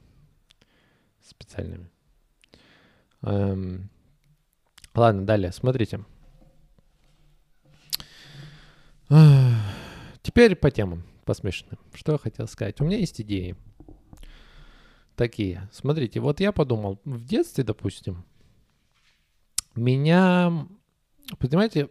специальными. 1.21 1.89
Эм, 3.23 3.91
ладно, 4.95 5.25
далее, 5.25 5.53
смотрите. 5.53 6.05
Теперь 10.23 10.57
по 10.57 10.71
темам, 10.71 11.05
по 11.25 11.35
смешным. 11.35 11.79
Что 11.93 12.13
я 12.13 12.19
хотел 12.19 12.47
сказать? 12.49 12.81
У 12.81 12.85
меня 12.85 12.99
есть 12.99 13.21
идеи. 13.21 13.57
Такие. 15.17 15.69
Смотрите, 15.73 16.21
вот 16.21 16.41
я 16.41 16.53
подумал, 16.53 17.01
в 17.05 17.25
детстве, 17.25 17.65
допустим, 17.65 18.25
меня 19.75 20.67
понимаете, 21.39 21.89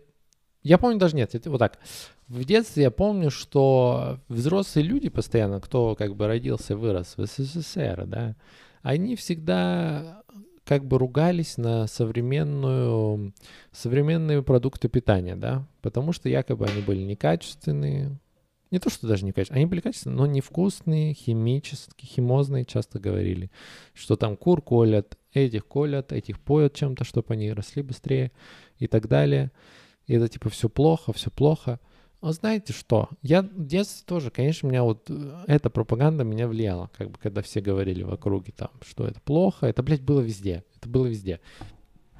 я 0.64 0.78
помню 0.78 1.00
даже 1.00 1.16
нет, 1.16 1.34
это 1.36 1.50
вот 1.50 1.60
так. 1.60 1.80
В 2.28 2.44
детстве 2.46 2.84
я 2.84 2.92
помню, 2.92 3.30
что 3.30 4.20
взрослые 4.28 4.86
люди 4.86 5.10
постоянно, 5.10 5.60
кто 5.60 5.96
как 5.96 6.16
бы 6.16 6.28
родился, 6.28 6.78
вырос 6.78 7.18
в 7.18 7.26
СССР, 7.26 8.06
да, 8.06 8.36
они 8.82 9.16
всегда 9.16 10.24
как 10.66 10.86
бы 10.86 10.98
ругались 10.98 11.58
на 11.58 11.88
современную, 11.88 13.34
современные 13.72 14.44
продукты 14.44 14.90
питания, 14.90 15.36
да, 15.36 15.68
потому 15.82 16.14
что 16.14 16.30
якобы 16.30 16.66
они 16.66 16.82
были 16.82 17.02
некачественные, 17.02 18.20
не 18.72 18.80
то, 18.80 18.90
что 18.90 19.08
даже 19.08 19.26
не 19.26 19.34
качественные, 19.34 19.64
они 19.64 19.70
были 19.70 19.82
качественные, 19.82 20.18
но 20.18 20.26
невкусные, 20.26 21.14
химические, 21.14 22.08
химозные, 22.08 22.64
часто 22.64 23.00
говорили, 23.00 23.52
что 23.94 24.16
там 24.16 24.38
кур 24.38 24.62
колят, 24.62 25.18
этих 25.34 25.68
колят, 25.68 26.14
этих 26.14 26.40
поют 26.40 26.74
чем-то, 26.74 27.04
чтобы 27.04 27.34
они 27.34 27.52
росли 27.52 27.82
быстрее 27.82 28.32
и 28.78 28.88
так 28.88 29.08
далее. 29.08 29.52
И 30.08 30.14
это 30.14 30.28
типа 30.28 30.50
все 30.50 30.70
плохо, 30.70 31.12
все 31.12 31.30
плохо. 31.30 31.80
А 32.22 32.34
знаете 32.34 32.72
что? 32.72 33.10
Я 33.24 33.42
в 33.42 33.66
детстве 33.66 34.04
тоже, 34.06 34.30
конечно, 34.30 34.68
меня 34.68 34.84
вот 34.84 35.10
э, 35.10 35.44
эта 35.48 35.72
пропаганда 35.72 36.24
меня 36.24 36.48
влияла, 36.48 36.92
как 36.96 37.10
бы, 37.10 37.18
когда 37.18 37.42
все 37.42 37.62
говорили 37.62 38.04
в 38.04 38.14
округе 38.14 38.54
там, 38.56 38.70
что 38.88 39.08
это 39.08 39.20
плохо, 39.22 39.66
это, 39.66 39.82
блядь, 39.82 40.04
было 40.04 40.22
везде, 40.22 40.64
это 40.78 40.88
было 40.88 41.08
везде. 41.08 41.40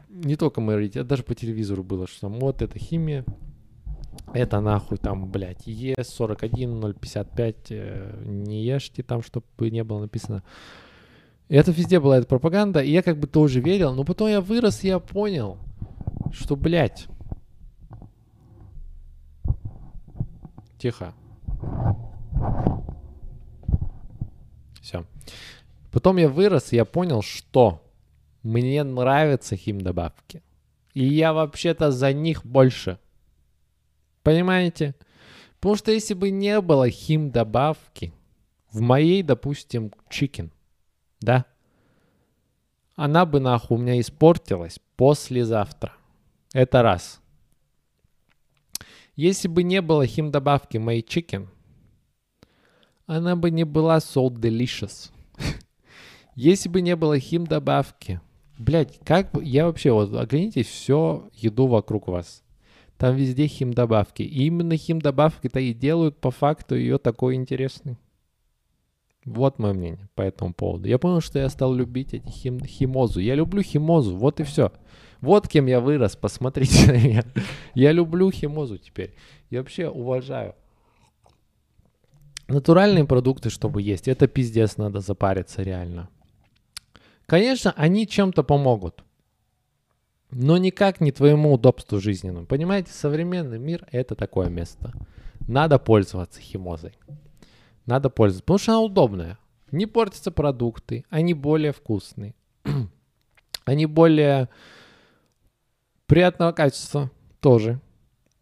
Не 0.10 0.36
только 0.36 0.60
мы 0.60 0.74
родители, 0.74 1.04
а 1.04 1.06
даже 1.06 1.22
по 1.22 1.36
телевизору 1.36 1.84
было, 1.84 2.08
что 2.08 2.22
там 2.22 2.40
вот 2.40 2.64
это 2.64 2.80
химия, 2.80 3.24
это 4.34 4.60
нахуй 4.60 4.98
там, 4.98 5.30
блядь, 5.30 5.68
ЕС-41, 5.68 6.94
055, 7.00 7.56
э, 7.70 8.24
не 8.26 8.64
ешьте 8.64 9.04
там, 9.04 9.22
чтобы 9.22 9.46
не 9.60 9.84
было 9.84 10.00
написано. 10.00 10.42
И 11.48 11.56
это 11.56 11.70
везде 11.70 12.00
была 12.00 12.18
эта 12.18 12.26
пропаганда, 12.26 12.80
и 12.80 12.90
я 12.90 13.04
как 13.04 13.20
бы 13.20 13.28
тоже 13.28 13.60
верил, 13.60 13.94
но 13.94 14.04
потом 14.04 14.30
я 14.30 14.42
вырос, 14.42 14.84
и 14.84 14.88
я 14.88 14.98
понял, 14.98 15.60
что, 16.32 16.56
блядь, 16.56 17.08
Тихо. 20.82 21.14
Все. 24.82 25.06
Потом 25.92 26.18
я 26.18 26.28
вырос, 26.28 26.74
и 26.74 26.76
я 26.76 26.86
понял, 26.86 27.22
что 27.22 27.88
мне 28.42 28.84
нравятся 28.84 29.56
химдобавки. 29.56 30.42
И 30.96 31.04
я 31.04 31.34
вообще-то 31.34 31.92
за 31.92 32.14
них 32.14 32.44
больше. 32.44 32.98
Понимаете? 34.24 34.96
Потому 35.60 35.76
что 35.76 35.92
если 35.92 36.16
бы 36.16 36.32
не 36.32 36.60
было 36.62 36.90
химдобавки 36.90 38.12
в 38.72 38.82
моей, 38.82 39.22
допустим, 39.22 39.94
чикен, 40.10 40.52
да, 41.20 41.46
она 42.96 43.28
бы 43.28 43.40
нахуй 43.40 43.78
у 43.78 43.80
меня 43.80 44.00
испортилась 44.00 44.80
послезавтра. 44.96 45.94
Это 46.54 46.82
раз. 46.82 47.21
Если 49.16 49.48
бы 49.48 49.64
не 49.64 49.82
было 49.82 50.06
химдобавки 50.06 50.78
My 50.78 51.04
Chicken, 51.04 51.48
она 53.06 53.36
бы 53.36 53.52
не 53.52 53.66
была 53.66 53.98
so 53.98 54.30
delicious. 54.30 55.12
Если 56.36 56.70
бы 56.70 56.82
не 56.82 56.96
было 56.96 57.20
химдобавки, 57.20 58.22
блять, 58.58 59.00
как 59.04 59.32
бы, 59.32 59.44
я 59.44 59.66
вообще, 59.66 59.92
вот, 59.92 60.14
оглянитесь 60.14 60.68
все 60.68 61.30
еду 61.34 61.68
вокруг 61.68 62.08
вас. 62.08 62.42
Там 62.98 63.16
везде 63.16 63.48
химдобавки. 63.48 64.22
И 64.22 64.46
именно 64.46 64.78
химдобавки-то 64.78 65.60
и 65.60 65.74
делают 65.74 66.18
по 66.18 66.32
факту 66.32 66.76
ее 66.76 66.98
такой 66.98 67.36
интересной. 67.36 67.98
Вот 69.26 69.60
мое 69.60 69.74
мнение 69.74 70.10
по 70.16 70.24
этому 70.24 70.54
поводу. 70.54 70.88
Я 70.88 70.98
понял, 70.98 71.22
что 71.22 71.38
я 71.38 71.50
стал 71.50 71.74
любить 71.74 72.14
эти 72.14 72.28
хим, 72.28 72.60
химозу. 72.60 73.20
Я 73.20 73.36
люблю 73.36 73.62
химозу, 73.62 74.16
вот 74.16 74.40
и 74.40 74.44
все. 74.44 74.72
Вот 75.20 75.48
кем 75.48 75.68
я 75.68 75.80
вырос, 75.80 76.16
посмотрите 76.22 76.92
на 76.92 76.98
меня. 76.98 77.24
Я 77.76 77.92
люблю 77.92 78.32
химозу 78.32 78.78
теперь. 78.78 79.16
Я 79.50 79.60
вообще 79.60 79.88
уважаю. 79.90 80.56
Натуральные 82.48 83.06
продукты, 83.06 83.50
чтобы 83.50 83.82
есть, 83.82 84.08
это 84.08 84.28
пиздец, 84.28 84.76
надо 84.76 85.00
запариться 85.00 85.62
реально. 85.62 86.10
Конечно, 87.26 87.74
они 87.78 88.08
чем-то 88.08 88.44
помогут. 88.44 89.06
Но 90.32 90.58
никак 90.58 91.00
не 91.00 91.12
твоему 91.12 91.54
удобству 91.54 92.00
жизненному. 92.00 92.46
Понимаете, 92.46 92.92
современный 92.92 93.60
мир 93.60 93.86
это 93.92 94.16
такое 94.16 94.50
место. 94.50 94.92
Надо 95.48 95.80
пользоваться 95.80 96.42
химозой. 96.42 96.94
Надо 97.92 98.10
пользоваться, 98.10 98.44
потому 98.44 98.58
что 98.58 98.72
она 98.72 98.82
удобная. 98.84 99.38
Не 99.74 99.86
портятся 99.86 100.32
продукты, 100.32 101.04
они 101.10 101.34
более 101.34 101.74
вкусные. 101.74 102.36
они 103.66 103.86
более 103.86 104.48
приятного 106.06 106.54
качества 106.54 107.12
тоже, 107.42 107.82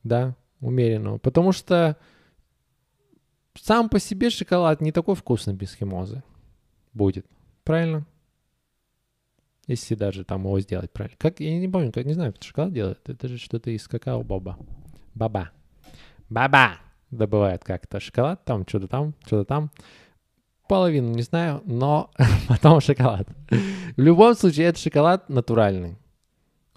да, 0.03 0.35
умеренного. 0.62 1.17
Потому 1.17 1.51
что 1.51 1.97
сам 3.55 3.89
по 3.89 3.99
себе 3.99 4.29
шоколад 4.29 4.81
не 4.81 4.91
такой 4.91 5.15
вкусный 5.15 5.55
без 5.55 5.73
химозы 5.73 6.21
будет. 6.93 7.25
Правильно? 7.63 8.05
Если 9.65 9.95
даже 9.95 10.25
там 10.25 10.43
его 10.43 10.59
сделать 10.59 10.93
правильно. 10.93 11.17
Как, 11.17 11.39
я 11.39 11.57
не 11.57 11.67
помню, 11.67 11.91
как, 11.91 12.05
не 12.05 12.13
знаю, 12.13 12.35
шоколад 12.39 12.71
делает. 12.71 13.09
Это 13.09 13.27
же 13.27 13.39
что-то 13.39 13.71
из 13.71 13.88
какао-боба. 13.88 14.59
Баба. 15.15 15.49
Баба 16.29 16.77
добывает 17.11 17.63
как-то 17.63 17.99
шоколад, 17.99 18.43
там 18.45 18.65
что-то 18.67 18.87
там, 18.87 19.13
что-то 19.25 19.45
там. 19.45 19.71
Половину 20.67 21.13
не 21.13 21.23
знаю, 21.23 21.61
но 21.65 22.11
потом 22.47 22.79
шоколад. 22.81 23.27
В 23.49 24.01
любом 24.01 24.35
случае, 24.35 24.67
это 24.67 24.79
шоколад 24.79 25.29
натуральный 25.29 25.97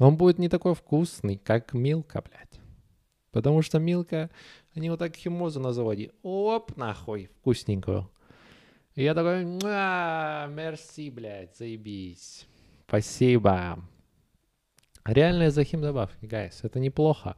он 0.02 0.16
будет 0.16 0.38
не 0.38 0.48
такой 0.48 0.74
вкусный, 0.74 1.36
как 1.36 1.74
Милка, 1.74 2.22
блядь. 2.22 2.60
Потому 3.30 3.62
что 3.62 3.78
Милка, 3.78 4.30
они 4.74 4.90
вот 4.90 4.98
так 4.98 5.16
химозу 5.16 5.60
на 5.60 5.72
заводе. 5.72 6.10
Оп, 6.22 6.76
нахуй, 6.76 7.30
вкусненькую. 7.38 8.10
И 8.94 9.04
я 9.04 9.14
такой, 9.14 9.44
мерси, 9.44 11.10
блядь, 11.10 11.56
заебись. 11.56 12.46
Спасибо. 12.86 13.78
Реальные 15.04 15.50
за 15.50 15.64
химдобавки, 15.64 16.26
гайс, 16.26 16.60
это 16.62 16.78
неплохо. 16.78 17.36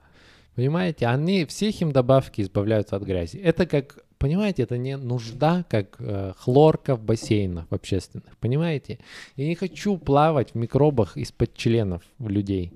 Понимаете, 0.54 1.06
они, 1.06 1.44
все 1.46 1.70
химдобавки 1.70 2.40
избавляются 2.40 2.96
от 2.96 3.02
грязи. 3.02 3.36
Это 3.38 3.66
как 3.66 4.04
Понимаете, 4.24 4.62
это 4.62 4.78
не 4.78 4.96
нужда, 4.96 5.66
как 5.68 5.96
э, 5.98 6.32
хлорка 6.38 6.96
в 6.96 7.02
бассейнах 7.02 7.66
в 7.68 7.74
общественных. 7.74 8.38
Понимаете? 8.38 8.98
Я 9.36 9.46
не 9.46 9.54
хочу 9.54 9.98
плавать 9.98 10.52
в 10.52 10.54
микробах 10.54 11.18
из-под 11.18 11.54
членов 11.54 12.02
людей. 12.18 12.72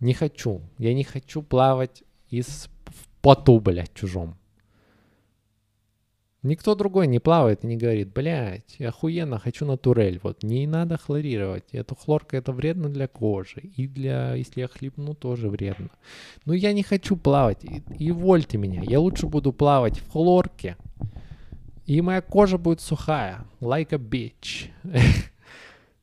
Не 0.00 0.14
хочу. 0.14 0.62
Я 0.78 0.94
не 0.94 1.04
хочу 1.04 1.42
плавать 1.42 2.04
из 2.30 2.70
в 2.86 3.08
поту, 3.20 3.60
блядь, 3.60 3.92
чужом. 3.92 4.38
Никто 6.46 6.76
другой 6.76 7.08
не 7.08 7.18
плавает 7.18 7.64
и 7.64 7.66
не 7.66 7.76
говорит, 7.76 8.12
блядь, 8.12 8.80
охуенно, 8.80 9.40
хочу 9.40 9.66
натурель. 9.66 10.20
Вот, 10.22 10.44
не 10.44 10.68
надо 10.68 10.96
хлорировать. 10.96 11.64
Эту 11.72 11.96
хлорка, 11.96 12.36
это 12.36 12.52
вредно 12.52 12.88
для 12.88 13.08
кожи. 13.08 13.60
И 13.76 13.88
для, 13.88 14.34
если 14.34 14.60
я 14.60 14.68
хлебну, 14.68 15.14
тоже 15.14 15.48
вредно. 15.48 15.90
Но 16.44 16.54
я 16.54 16.72
не 16.72 16.84
хочу 16.84 17.16
плавать. 17.16 17.64
И, 17.64 17.82
и 17.98 18.12
вольте 18.12 18.58
меня. 18.58 18.82
Я 18.84 19.00
лучше 19.00 19.26
буду 19.26 19.52
плавать 19.52 19.98
в 19.98 20.08
хлорке. 20.08 20.76
И 21.84 22.00
моя 22.00 22.20
кожа 22.20 22.58
будет 22.58 22.80
сухая. 22.80 23.44
Like 23.60 23.92
a 23.92 23.98
bitch. 23.98 24.70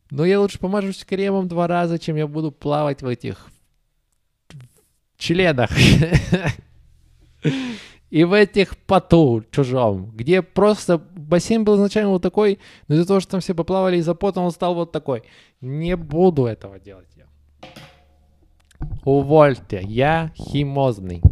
Но 0.10 0.26
я 0.26 0.42
лучше 0.42 0.60
помажусь 0.60 1.06
кремом 1.06 1.48
два 1.48 1.68
раза, 1.68 1.98
чем 1.98 2.18
я 2.18 2.28
буду 2.28 2.52
плавать 2.52 3.02
в 3.02 3.08
этих 3.08 3.48
членах. 5.18 5.70
и 8.14 8.26
в 8.26 8.34
этих 8.34 8.78
поту 8.78 9.44
чужом, 9.50 10.12
где 10.16 10.44
просто 10.44 11.00
бассейн 11.00 11.64
был 11.64 11.78
изначально 11.78 12.12
вот 12.12 12.22
такой, 12.22 12.60
но 12.88 12.94
из-за 12.94 13.08
того, 13.08 13.20
что 13.20 13.32
там 13.32 13.40
все 13.40 13.56
поплавали 13.56 13.98
из-за 13.98 14.14
пота, 14.14 14.40
он 14.40 14.52
стал 14.52 14.76
вот 14.76 14.92
такой. 14.92 15.24
Не 15.62 15.96
буду 15.96 16.46
этого 16.46 16.80
делать 16.80 17.08
я. 17.18 17.26
Увольте, 19.04 19.82
я 19.82 20.32
химозный. 20.36 21.24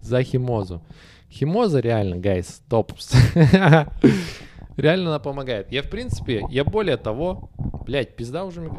За 0.00 0.22
химозу. 0.22 0.80
Химоза 1.28 1.80
реально, 1.80 2.18
гайс, 2.18 2.62
топс. 2.68 3.10
реально 4.76 5.08
она 5.08 5.18
помогает. 5.18 5.72
Я, 5.72 5.82
в 5.82 5.90
принципе, 5.90 6.44
я 6.50 6.62
более 6.62 6.98
того... 6.98 7.50
Блять, 7.84 8.14
пизда 8.14 8.44
уже... 8.44 8.70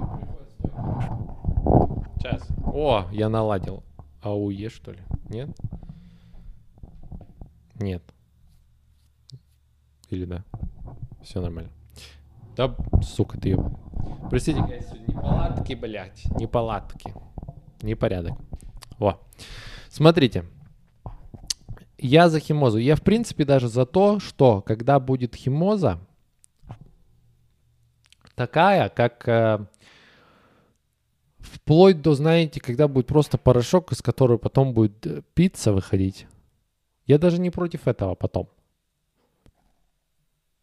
Сейчас. 2.15 2.47
О, 2.65 3.03
я 3.11 3.27
наладил. 3.27 3.83
АУЕ, 4.21 4.69
что 4.69 4.91
ли? 4.91 4.99
Нет? 5.27 5.49
Нет. 7.79 8.03
Или 10.09 10.25
да? 10.25 10.43
Все 11.23 11.41
нормально. 11.41 11.71
Да, 12.55 12.75
сука, 13.01 13.39
ты... 13.39 13.57
Простите, 14.29 14.59
guys, 14.59 15.07
неполадки, 15.07 15.73
блядь, 15.73 16.25
неполадки. 16.39 17.13
Непорядок. 17.81 18.33
Во. 18.97 19.19
Смотрите. 19.89 20.45
Я 21.97 22.29
за 22.29 22.39
химозу. 22.39 22.77
Я, 22.77 22.95
в 22.95 23.01
принципе, 23.01 23.45
даже 23.45 23.67
за 23.67 23.85
то, 23.85 24.19
что 24.19 24.61
когда 24.61 24.99
будет 24.99 25.35
химоза, 25.35 25.99
такая, 28.35 28.89
как 28.89 29.27
э, 29.27 29.65
вплоть 31.39 32.01
до, 32.01 32.13
знаете, 32.13 32.59
когда 32.59 32.87
будет 32.87 33.07
просто 33.07 33.37
порошок, 33.37 33.91
из 33.91 34.01
которого 34.01 34.37
потом 34.37 34.73
будет 34.73 35.05
э, 35.05 35.21
пицца 35.33 35.71
выходить. 35.71 36.27
Я 37.05 37.17
даже 37.17 37.39
не 37.39 37.49
против 37.49 37.87
этого 37.87 38.15
потом. 38.15 38.49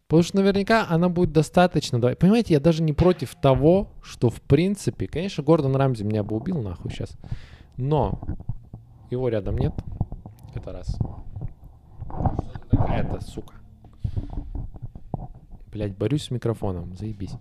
Потому 0.06 0.24
что 0.24 0.36
наверняка 0.38 0.86
она 0.88 1.08
будет 1.08 1.32
достаточно. 1.32 2.00
Понимаете, 2.00 2.54
я 2.54 2.60
даже 2.60 2.82
не 2.82 2.92
против 2.92 3.36
того, 3.36 3.92
что 4.02 4.28
в 4.28 4.40
принципе, 4.40 5.06
конечно, 5.06 5.44
Гордон 5.44 5.76
Рамзи 5.76 6.02
меня 6.02 6.24
бы 6.24 6.34
убил 6.34 6.60
нахуй 6.60 6.90
сейчас. 6.90 7.16
Но 7.76 8.20
его 9.10 9.28
рядом 9.28 9.56
нет. 9.56 9.72
Это 10.54 10.72
раз. 10.72 10.98
Это, 12.72 13.20
сука. 13.20 13.54
Блять, 15.70 15.96
борюсь 15.96 16.24
с 16.24 16.30
микрофоном, 16.32 16.96
заебись. 16.96 17.34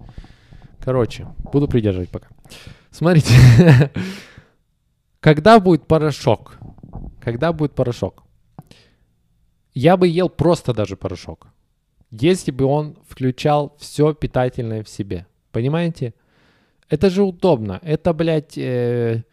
Короче, 0.79 1.27
буду 1.51 1.67
придерживать 1.67 2.09
пока. 2.09 2.27
Смотрите. 2.91 3.33
Когда 5.19 5.59
будет 5.59 5.88
порошок? 5.88 6.59
Когда 7.19 7.51
будет 7.51 7.73
порошок? 7.73 8.23
Я 9.73 9.97
бы 9.97 10.08
ел 10.08 10.29
просто 10.29 10.73
даже 10.73 10.95
порошок. 10.95 11.47
Если 12.12 12.51
бы 12.51 12.65
он 12.65 12.97
включал 13.08 13.75
все 13.77 14.13
питательное 14.13 14.84
в 14.84 14.89
себе. 14.89 15.27
Понимаете? 15.51 16.13
Это 16.89 17.10
же 17.10 17.23
удобно. 17.23 17.79
Это, 17.84 18.13
блядь, 18.13 18.58
э, 18.58 19.23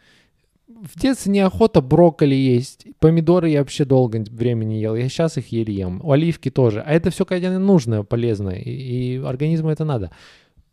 в 0.69 0.99
детстве 0.99 1.33
неохота 1.33 1.81
брокколи 1.81 2.35
есть. 2.35 2.87
Помидоры 2.99 3.49
я 3.49 3.61
вообще 3.61 3.85
долго 3.85 4.23
времени 4.31 4.75
ел. 4.75 4.95
Я 4.95 5.09
сейчас 5.09 5.39
их 5.39 5.53
еле 5.53 5.73
ем. 5.73 6.03
Оливки 6.05 6.51
тоже. 6.51 6.81
А 6.81 6.93
это 6.93 7.11
все, 7.11 7.25
конечно, 7.25 7.59
нужное, 7.59 8.03
полезное. 8.03 8.57
И, 8.57 9.15
и 9.15 9.17
организму 9.19 9.71
это 9.71 9.85
надо. 9.85 10.11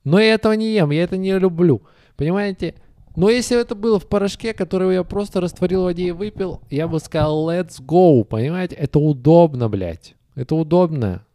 Но 0.03 0.19
я 0.19 0.33
этого 0.33 0.53
не 0.53 0.73
ем. 0.73 0.91
Я 0.91 1.03
это 1.03 1.15
не 1.15 1.37
люблю. 1.39 1.83
Понимаете? 2.17 2.75
Но 3.15 3.29
если 3.29 3.59
это 3.59 3.75
было 3.75 3.99
в 3.99 4.07
порошке, 4.07 4.53
который 4.53 4.95
я 4.95 5.03
просто 5.03 5.39
растворил 5.39 5.81
в 5.81 5.83
воде 5.85 6.07
и 6.07 6.11
выпил, 6.11 6.61
я 6.69 6.87
бы 6.87 6.99
сказал 6.99 7.49
let's 7.49 7.79
go. 7.79 8.23
Понимаете? 8.23 8.75
Это 8.75 8.99
удобно, 8.99 9.69
блядь. 9.69 10.15
Это 10.35 10.55
удобно. 10.55 11.25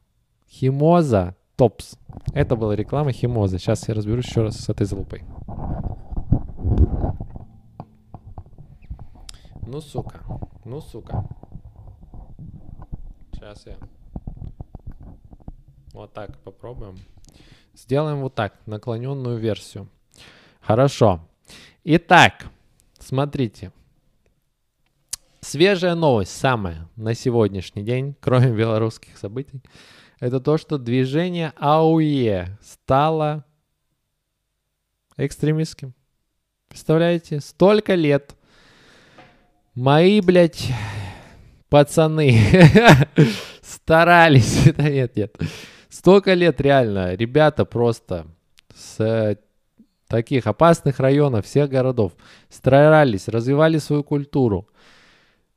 Химоза 0.51 1.37
Топс. 1.57 1.97
Это 2.33 2.57
была 2.57 2.75
реклама 2.75 3.13
Химоза. 3.13 3.59
Сейчас 3.59 3.89
я 3.89 3.95
разберусь 3.95 4.27
еще 4.27 4.43
раз 4.43 4.57
с 4.57 4.69
этой 4.69 4.87
залупой. 4.87 5.23
Ну, 9.67 9.81
сука. 9.81 10.21
Ну, 10.65 10.81
сука. 10.81 11.25
Сейчас 13.33 13.67
я... 13.67 13.77
Вот 15.93 16.13
так 16.13 16.39
попробуем. 16.39 16.97
Сделаем 17.75 18.21
вот 18.23 18.35
так, 18.35 18.55
наклоненную 18.67 19.39
версию. 19.39 19.89
Хорошо. 20.61 21.21
Итак, 21.91 22.51
смотрите. 22.99 23.73
Свежая 25.41 25.95
новость, 25.95 26.37
самая 26.39 26.87
на 26.97 27.15
сегодняшний 27.15 27.83
день, 27.83 28.15
кроме 28.21 28.53
белорусских 28.53 29.17
событий, 29.17 29.63
это 30.21 30.39
то, 30.39 30.59
что 30.59 30.77
движение 30.77 31.55
АУЕ 31.57 32.59
стало 32.61 33.47
экстремистским. 35.17 35.95
Представляете? 36.69 37.41
Столько 37.41 37.95
лет 37.95 38.37
мои, 39.75 40.21
блядь, 40.21 40.71
пацаны 41.71 42.39
старались. 43.63 44.71
Да 44.77 44.91
нет, 44.91 45.17
нет. 45.17 45.39
Столько 45.89 46.35
лет 46.35 46.61
реально. 46.61 47.15
Ребята 47.15 47.65
просто 47.65 48.27
с 48.75 49.39
таких 50.09 50.47
опасных 50.47 50.99
районов, 50.99 51.47
всех 51.47 51.71
городов 51.71 52.13
старались, 52.49 53.29
развивали 53.29 53.79
свою 53.79 54.03
культуру, 54.03 54.67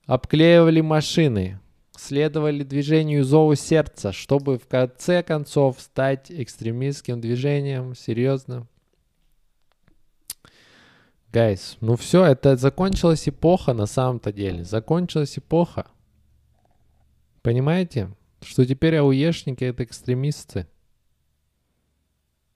обклеивали 0.05 0.81
машины, 0.81 1.59
следовали 1.97 2.63
движению 2.63 3.23
зову 3.23 3.55
сердца, 3.55 4.11
чтобы 4.11 4.57
в 4.57 4.67
конце 4.67 5.23
концов 5.23 5.79
стать 5.79 6.31
экстремистским 6.31 7.19
движением, 7.21 7.95
серьезно. 7.95 8.67
Гайс, 11.31 11.77
ну 11.79 11.95
все, 11.95 12.25
это 12.25 12.57
закончилась 12.57 13.29
эпоха 13.29 13.71
на 13.73 13.85
самом-то 13.85 14.33
деле. 14.33 14.65
Закончилась 14.65 15.37
эпоха. 15.37 15.85
Понимаете, 17.41 18.09
что 18.41 18.65
теперь 18.65 18.97
ауешники 18.97 19.63
это 19.63 19.83
экстремисты. 19.85 20.67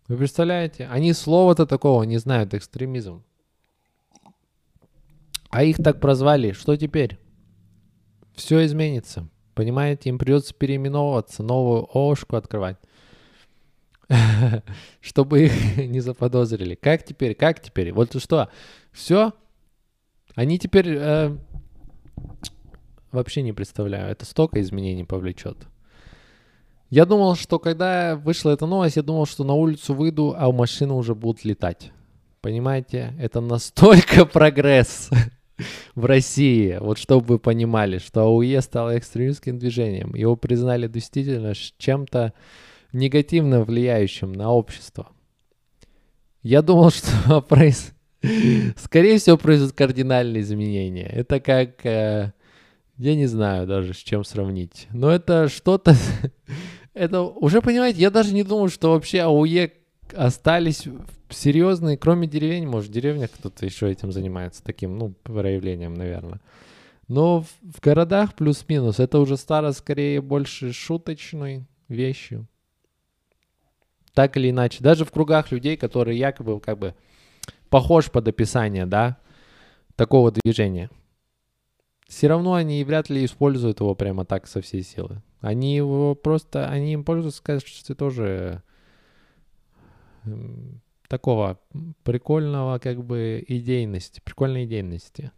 Вы 0.08 0.18
представляете? 0.18 0.86
Они 0.88 1.14
слова-то 1.14 1.66
такого 1.66 2.04
не 2.04 2.18
знают, 2.18 2.54
экстремизм. 2.54 3.24
А 5.50 5.64
их 5.64 5.78
так 5.78 6.00
прозвали. 6.00 6.52
Что 6.52 6.76
теперь? 6.76 7.18
Все 8.36 8.64
изменится. 8.66 9.28
Понимаете, 9.56 10.10
им 10.10 10.20
придется 10.20 10.54
переименовываться, 10.54 11.42
новую 11.42 11.88
ОшКу 11.94 12.36
открывать. 12.36 12.78
Чтобы 15.02 15.46
их 15.46 15.78
не 15.90 16.02
заподозрили. 16.02 16.76
Как 16.76 17.04
теперь? 17.04 17.34
Как 17.34 17.62
теперь? 17.62 17.92
Вот 17.92 18.22
что? 18.22 18.50
Все? 18.92 19.34
Они 20.36 20.60
теперь... 20.60 20.90
э, 20.90 21.38
вообще 23.12 23.42
не 23.42 23.54
представляю. 23.54 24.12
Это 24.12 24.26
столько 24.26 24.62
изменений 24.62 25.06
повлечет. 25.06 25.58
Я 26.96 27.06
думал, 27.06 27.36
что 27.36 27.60
когда 27.60 28.16
вышла 28.16 28.52
эта 28.52 28.66
новость, 28.66 28.96
я 28.96 29.02
думал, 29.02 29.26
что 29.26 29.44
на 29.44 29.54
улицу 29.54 29.94
выйду, 29.94 30.34
а 30.34 30.50
машины 30.54 30.94
уже 30.94 31.14
будут 31.14 31.44
летать. 31.44 31.92
Понимаете? 32.40 33.14
Это 33.20 33.42
настолько 33.42 34.26
прогресс 34.26 35.10
в 35.94 36.06
России. 36.06 36.78
Вот 36.80 36.98
чтобы 36.98 37.26
вы 37.26 37.38
понимали, 37.38 37.98
что 37.98 38.22
АУЕ 38.22 38.62
стало 38.62 38.98
экстремистским 38.98 39.60
движением. 39.60 40.16
Его 40.16 40.38
признали 40.38 40.88
действительно 40.88 41.54
чем-то 41.54 42.32
негативно 42.94 43.66
влияющим 43.66 44.32
на 44.32 44.52
общество. 44.52 45.10
Я 46.44 46.62
думал, 46.62 46.92
что 46.92 47.42
произ... 47.42 47.92
скорее 48.78 49.18
всего 49.18 49.36
произойдут 49.36 49.76
кардинальные 49.76 50.44
изменения. 50.44 51.08
Это 51.08 51.42
как... 51.42 51.86
э, 51.86 52.32
я 52.98 53.16
не 53.16 53.26
знаю 53.26 53.68
даже, 53.68 53.94
с 53.94 53.98
чем 53.98 54.24
сравнить. 54.24 54.88
Но 54.94 55.12
это 55.12 55.50
что-то... 55.50 55.94
это 56.96 57.22
уже, 57.22 57.62
понимаете, 57.62 58.00
я 58.00 58.10
даже 58.10 58.34
не 58.34 58.44
думал, 58.44 58.70
что 58.70 58.92
вообще 58.92 59.22
АУЕ 59.22 59.74
остались 60.14 60.88
серьезные, 61.30 61.98
кроме 61.98 62.28
деревень, 62.28 62.68
может, 62.68 62.90
в 62.90 62.94
деревнях 62.94 63.32
кто-то 63.32 63.66
еще 63.66 63.92
этим 63.92 64.12
занимается, 64.12 64.64
таким, 64.64 64.98
ну, 64.98 65.14
проявлением, 65.24 65.94
наверное. 65.94 66.40
Но 67.08 67.42
в, 67.42 67.48
в 67.62 67.82
городах 67.82 68.34
плюс-минус 68.34 69.00
это 69.00 69.20
уже 69.20 69.38
стало 69.38 69.72
скорее 69.74 70.22
больше 70.22 70.72
шуточной 70.72 71.66
вещью. 71.88 72.48
Так 74.14 74.38
или 74.38 74.50
иначе. 74.50 74.82
Даже 74.82 75.04
в 75.04 75.12
кругах 75.12 75.52
людей, 75.52 75.76
которые 75.76 76.18
якобы 76.18 76.60
как 76.62 76.80
бы 76.80 76.96
похож 77.70 78.10
под 78.10 78.28
описание, 78.28 78.86
да, 78.86 79.18
такого 79.96 80.32
движения. 80.32 80.90
Все 82.08 82.28
равно 82.28 82.54
они 82.54 82.84
вряд 82.84 83.10
ли 83.10 83.26
используют 83.26 83.82
его 83.82 83.94
прямо 83.96 84.26
так 84.26 84.48
со 84.48 84.62
всей 84.62 84.84
силы. 84.84 85.22
Они 85.42 85.76
его 85.76 86.16
просто, 86.16 86.68
они 86.70 86.94
им 86.94 87.04
пользуются 87.04 87.42
в 87.42 87.46
качестве 87.46 87.96
тоже 87.96 88.64
такого 91.08 91.60
прикольного 92.04 92.80
как 92.80 93.04
бы 93.04 93.44
идейности, 93.48 94.22
прикольной 94.24 94.66
идейности. 94.66 95.32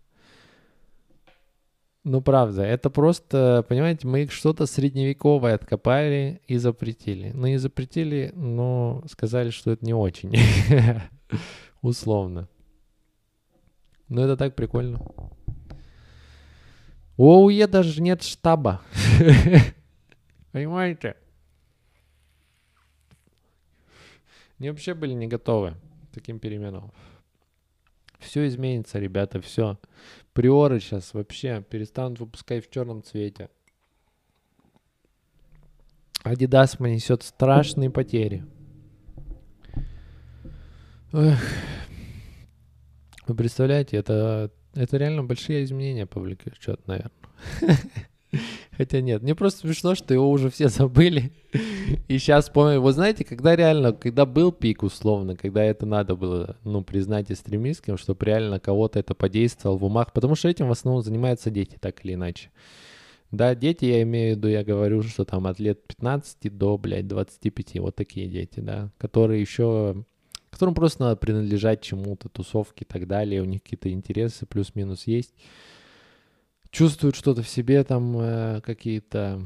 Ну, 2.03 2.21
правда, 2.21 2.63
это 2.63 2.89
просто, 2.89 3.65
понимаете, 3.67 4.07
мы 4.07 4.27
что-то 4.27 4.65
средневековое 4.65 5.55
откопали 5.55 6.41
и 6.47 6.55
запретили. 6.55 7.31
Ну, 7.33 7.47
и 7.47 7.57
запретили, 7.57 8.31
но 8.33 9.03
сказали, 9.12 9.49
что 9.49 9.71
это 9.71 9.86
не 9.86 9.93
очень. 9.93 10.33
Условно. 11.81 12.47
Ну, 14.07 14.21
это 14.21 14.38
так 14.38 14.55
прикольно. 14.55 15.01
У 17.17 17.29
ОУЕ 17.29 17.67
даже 17.67 18.01
нет 18.01 18.23
штаба. 18.23 18.79
Понимаете? 20.51 21.15
Они 24.60 24.69
вообще 24.69 24.93
были 24.93 25.13
не 25.13 25.27
готовы 25.27 25.75
к 26.10 26.13
таким 26.13 26.39
переменам. 26.39 26.91
Все 28.19 28.47
изменится, 28.47 28.99
ребята, 28.99 29.39
все. 29.39 29.79
Приоры 30.33 30.79
сейчас 30.79 31.13
вообще 31.13 31.63
перестанут 31.69 32.19
выпускать 32.19 32.65
в 32.65 32.71
черном 32.71 33.03
цвете. 33.03 33.49
Адидас 36.23 36.79
несет 36.79 37.23
страшные 37.23 37.89
потери. 37.89 38.43
Эх. 41.13 41.39
Вы 43.27 43.36
представляете, 43.36 43.97
это, 43.97 44.51
это 44.73 44.97
реально 44.97 45.23
большие 45.23 45.63
изменения 45.63 46.05
повлечет, 46.05 46.86
наверное. 46.88 47.12
Хотя 48.77 49.01
нет, 49.01 49.23
мне 49.23 49.33
просто 49.33 49.61
смешно, 49.61 49.95
что 49.95 50.13
его 50.13 50.29
уже 50.29 50.51
все 50.51 50.67
забыли. 50.69 51.31
И 52.07 52.19
сейчас 52.19 52.49
помню, 52.49 52.79
вот 52.79 52.93
знаете, 52.93 53.25
когда 53.25 53.55
реально, 53.55 53.91
когда 53.91 54.25
был 54.27 54.51
пик 54.51 54.83
условно, 54.83 55.35
когда 55.35 55.63
это 55.63 55.87
надо 55.87 56.15
было, 56.15 56.57
ну, 56.63 56.83
признать 56.83 57.31
экстремистским, 57.31 57.97
чтобы 57.97 58.23
реально 58.25 58.59
кого-то 58.59 58.99
это 58.99 59.15
подействовало 59.15 59.77
в 59.77 59.85
умах, 59.85 60.13
потому 60.13 60.35
что 60.35 60.47
этим 60.47 60.67
в 60.67 60.71
основном 60.71 61.03
занимаются 61.03 61.49
дети, 61.49 61.77
так 61.79 62.05
или 62.05 62.13
иначе. 62.13 62.51
Да, 63.31 63.55
дети, 63.55 63.85
я 63.85 64.03
имею 64.03 64.35
в 64.35 64.37
виду, 64.37 64.47
я 64.47 64.63
говорю, 64.63 65.01
что 65.01 65.25
там 65.25 65.47
от 65.47 65.59
лет 65.59 65.85
15 65.87 66.55
до, 66.55 66.77
блядь, 66.77 67.07
25, 67.07 67.79
вот 67.79 67.95
такие 67.95 68.27
дети, 68.27 68.59
да, 68.59 68.91
которые 68.97 69.41
еще, 69.41 70.05
которым 70.51 70.75
просто 70.75 71.01
надо 71.03 71.15
принадлежать 71.17 71.81
чему-то, 71.81 72.29
тусовке 72.29 72.85
и 72.85 72.87
так 72.87 73.07
далее, 73.07 73.41
у 73.41 73.45
них 73.45 73.63
какие-то 73.63 73.91
интересы 73.91 74.45
плюс-минус 74.45 75.07
есть, 75.07 75.33
чувствуют 76.71 77.15
что-то 77.15 77.41
в 77.41 77.49
себе, 77.49 77.84
там 77.84 78.17
э, 78.19 78.62
какие-то 78.62 79.41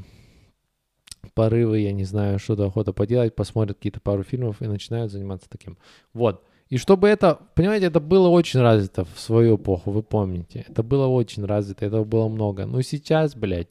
порывы, 1.34 1.80
я 1.80 1.92
не 1.92 2.04
знаю, 2.04 2.38
что-то 2.38 2.66
охота 2.66 2.92
поделать, 2.92 3.34
посмотрят 3.34 3.76
какие-то 3.76 4.00
пару 4.00 4.22
фильмов 4.22 4.60
и 4.60 4.66
начинают 4.66 5.12
заниматься 5.12 5.48
таким. 5.48 5.78
Вот. 6.12 6.44
И 6.68 6.78
чтобы 6.78 7.08
это, 7.08 7.38
понимаете, 7.54 7.86
это 7.86 8.00
было 8.00 8.28
очень 8.28 8.60
развито 8.60 9.04
в 9.04 9.20
свою 9.20 9.56
эпоху, 9.56 9.90
вы 9.90 10.02
помните. 10.02 10.64
Это 10.68 10.82
было 10.82 11.06
очень 11.06 11.44
развито, 11.44 11.84
этого 11.84 12.04
было 12.04 12.28
много. 12.28 12.64
Но 12.64 12.80
сейчас, 12.82 13.34
блядь, 13.36 13.68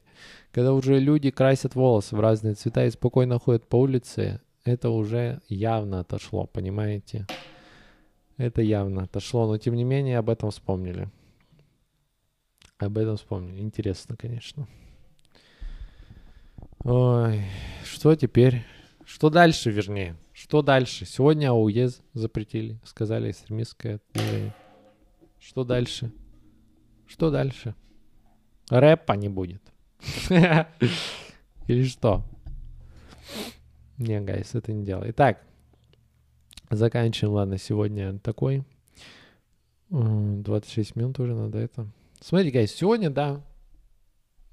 когда 0.52 0.74
уже 0.74 1.00
люди 1.00 1.32
красят 1.32 1.76
волосы 1.76 2.16
в 2.16 2.20
разные 2.20 2.54
цвета 2.54 2.86
и 2.86 2.92
спокойно 2.92 3.40
ходят 3.40 3.68
по 3.68 3.78
улице, 3.78 4.40
это 4.66 4.90
уже 4.92 5.42
явно 5.48 6.02
отошло, 6.02 6.46
понимаете? 6.46 7.26
Это 8.38 8.62
явно 8.62 9.04
отошло, 9.04 9.48
но 9.48 9.58
тем 9.58 9.76
не 9.76 9.84
менее 9.84 10.20
об 10.20 10.30
этом 10.30 10.52
вспомнили. 10.52 11.10
Об 12.82 12.98
этом 12.98 13.15
вспомнили. 13.15 13.62
Интересно, 13.62 14.17
конечно. 14.17 14.67
Ой, 16.84 17.44
что 17.84 18.15
теперь? 18.15 18.65
Что 19.06 19.30
дальше, 19.30 19.70
вернее? 19.70 20.15
Что 20.34 20.63
дальше? 20.63 21.06
Сегодня 21.06 21.52
АУЕ 21.52 21.89
запретили, 22.13 22.80
сказали 22.84 23.30
экстремистское 23.30 24.00
движение. 24.13 24.56
Что 25.39 25.63
дальше? 25.63 26.12
Что 27.06 27.30
дальше? 27.30 27.76
Рэпа 28.72 29.13
не 29.13 29.30
будет. 29.30 29.62
Или 31.67 31.84
что? 31.84 32.26
Не, 34.00 34.22
гайс, 34.22 34.56
это 34.56 34.74
не 34.74 34.84
дело. 34.84 35.04
Итак, 35.12 35.46
заканчиваем, 36.72 37.36
ладно, 37.36 37.60
сегодня 37.60 38.17
такой. 38.17 38.63
26 39.89 40.96
минут 40.96 41.20
уже 41.20 41.36
надо 41.36 41.60
это. 41.60 41.88
Смотрите, 42.24 42.54
гайс, 42.54 42.72
сегодня, 42.72 43.10
да, 43.10 43.44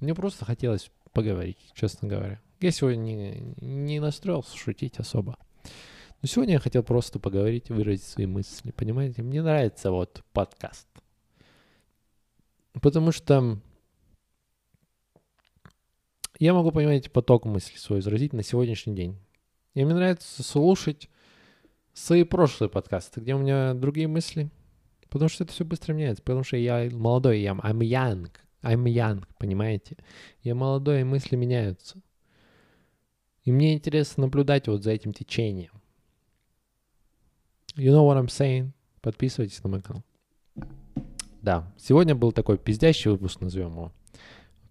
мне 0.00 0.14
просто 0.14 0.46
хотелось 0.46 0.90
поговорить, 1.12 1.58
честно 1.74 2.08
говоря. 2.08 2.40
Я 2.60 2.70
сегодня 2.70 3.02
не, 3.02 3.54
не 3.60 4.00
настроился 4.00 4.56
шутить 4.56 4.98
особо. 4.98 5.36
Но 6.22 6.28
сегодня 6.28 6.54
я 6.54 6.60
хотел 6.60 6.82
просто 6.82 7.18
поговорить, 7.18 7.68
выразить 7.68 8.06
свои 8.06 8.24
мысли. 8.24 8.70
Понимаете, 8.70 9.22
мне 9.22 9.42
нравится 9.42 9.90
вот 9.90 10.24
подкаст. 10.32 10.88
Потому 12.80 13.12
что 13.12 13.60
я 16.38 16.54
могу, 16.54 16.72
понимаете, 16.72 17.10
поток 17.10 17.44
мыслей 17.44 17.76
свой 17.76 18.00
изразить 18.00 18.32
на 18.32 18.42
сегодняшний 18.42 18.94
день. 18.94 19.18
И 19.74 19.84
мне 19.84 19.94
нравится 19.94 20.42
слушать 20.42 21.10
свои 21.92 22.24
прошлые 22.24 22.70
подкасты, 22.70 23.20
где 23.20 23.34
у 23.34 23.38
меня 23.38 23.74
другие 23.74 24.08
мысли. 24.08 24.50
Потому 25.10 25.28
что 25.28 25.44
это 25.44 25.52
все 25.52 25.64
быстро 25.64 25.92
меняется. 25.94 26.22
Потому 26.22 26.44
что 26.44 26.56
я 26.56 26.88
молодой, 26.92 27.40
я 27.40 27.52
I'm 27.52 27.78
young. 27.78 28.30
I'm 28.62 28.84
young, 28.84 29.24
понимаете? 29.38 29.96
Я 30.42 30.54
молодой, 30.54 31.00
и 31.00 31.04
мысли 31.04 31.36
меняются. 31.36 32.00
И 33.44 33.52
мне 33.52 33.74
интересно 33.74 34.22
наблюдать 34.24 34.68
вот 34.68 34.82
за 34.82 34.90
этим 34.90 35.12
течением. 35.12 35.72
You 37.76 37.92
know 37.92 38.06
what 38.06 38.18
I'm 38.18 38.26
saying? 38.26 38.72
Подписывайтесь 39.00 39.62
на 39.62 39.70
мой 39.70 39.80
канал. 39.80 40.02
Да, 41.40 41.72
сегодня 41.78 42.14
был 42.14 42.32
такой 42.32 42.58
пиздящий 42.58 43.10
выпуск, 43.10 43.40
назовем 43.40 43.70
его. 43.70 43.92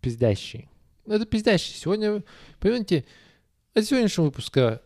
Пиздящий. 0.02 0.70
Это 1.06 1.26
пиздящий. 1.26 1.74
Сегодня, 1.74 2.22
понимаете, 2.60 3.06
от 3.74 3.86
сегодняшнего 3.86 4.26
выпуска 4.26 4.82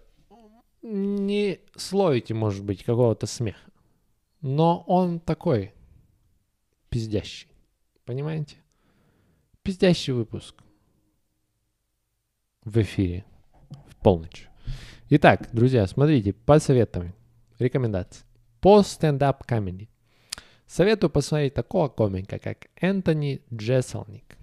не 0.83 1.59
словите, 1.75 2.33
может 2.33 2.63
быть, 2.63 2.83
какого-то 2.83 3.25
смеха. 3.25 3.70
Но 4.41 4.83
он 4.87 5.19
такой 5.19 5.73
пиздящий. 6.89 7.47
Понимаете? 8.05 8.57
Пиздящий 9.63 10.13
выпуск. 10.13 10.55
В 12.63 12.77
эфире. 12.81 13.25
В 13.87 13.95
полночь. 13.97 14.47
Итак, 15.09 15.49
друзья, 15.53 15.85
смотрите, 15.87 16.33
по 16.33 16.59
советам, 16.59 17.13
рекомендации. 17.59 18.25
По 18.59 18.81
стендап 18.81 19.45
комедии. 19.45 19.89
Советую 20.65 21.09
посмотреть 21.09 21.53
такого 21.53 21.89
комика, 21.89 22.39
как 22.39 22.67
Энтони 22.77 23.41
Джесселник. 23.53 24.37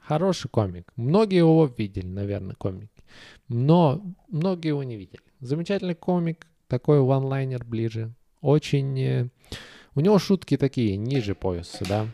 Хороший 0.00 0.48
комик. 0.48 0.90
Многие 0.96 1.38
его 1.38 1.66
видели, 1.66 2.06
наверное, 2.06 2.54
комики. 2.54 3.04
Но 3.48 4.02
многие 4.28 4.68
его 4.68 4.82
не 4.82 4.96
видели. 4.96 5.20
Замечательный 5.40 5.94
комик, 5.94 6.46
такой 6.68 7.00
ванлайнер 7.00 7.64
ближе. 7.64 8.14
Очень... 8.40 9.00
э, 9.00 9.28
У 9.94 10.00
него 10.00 10.18
шутки 10.18 10.56
такие, 10.56 10.96
ниже 10.96 11.34
пояса, 11.34 11.84
да. 11.88 12.06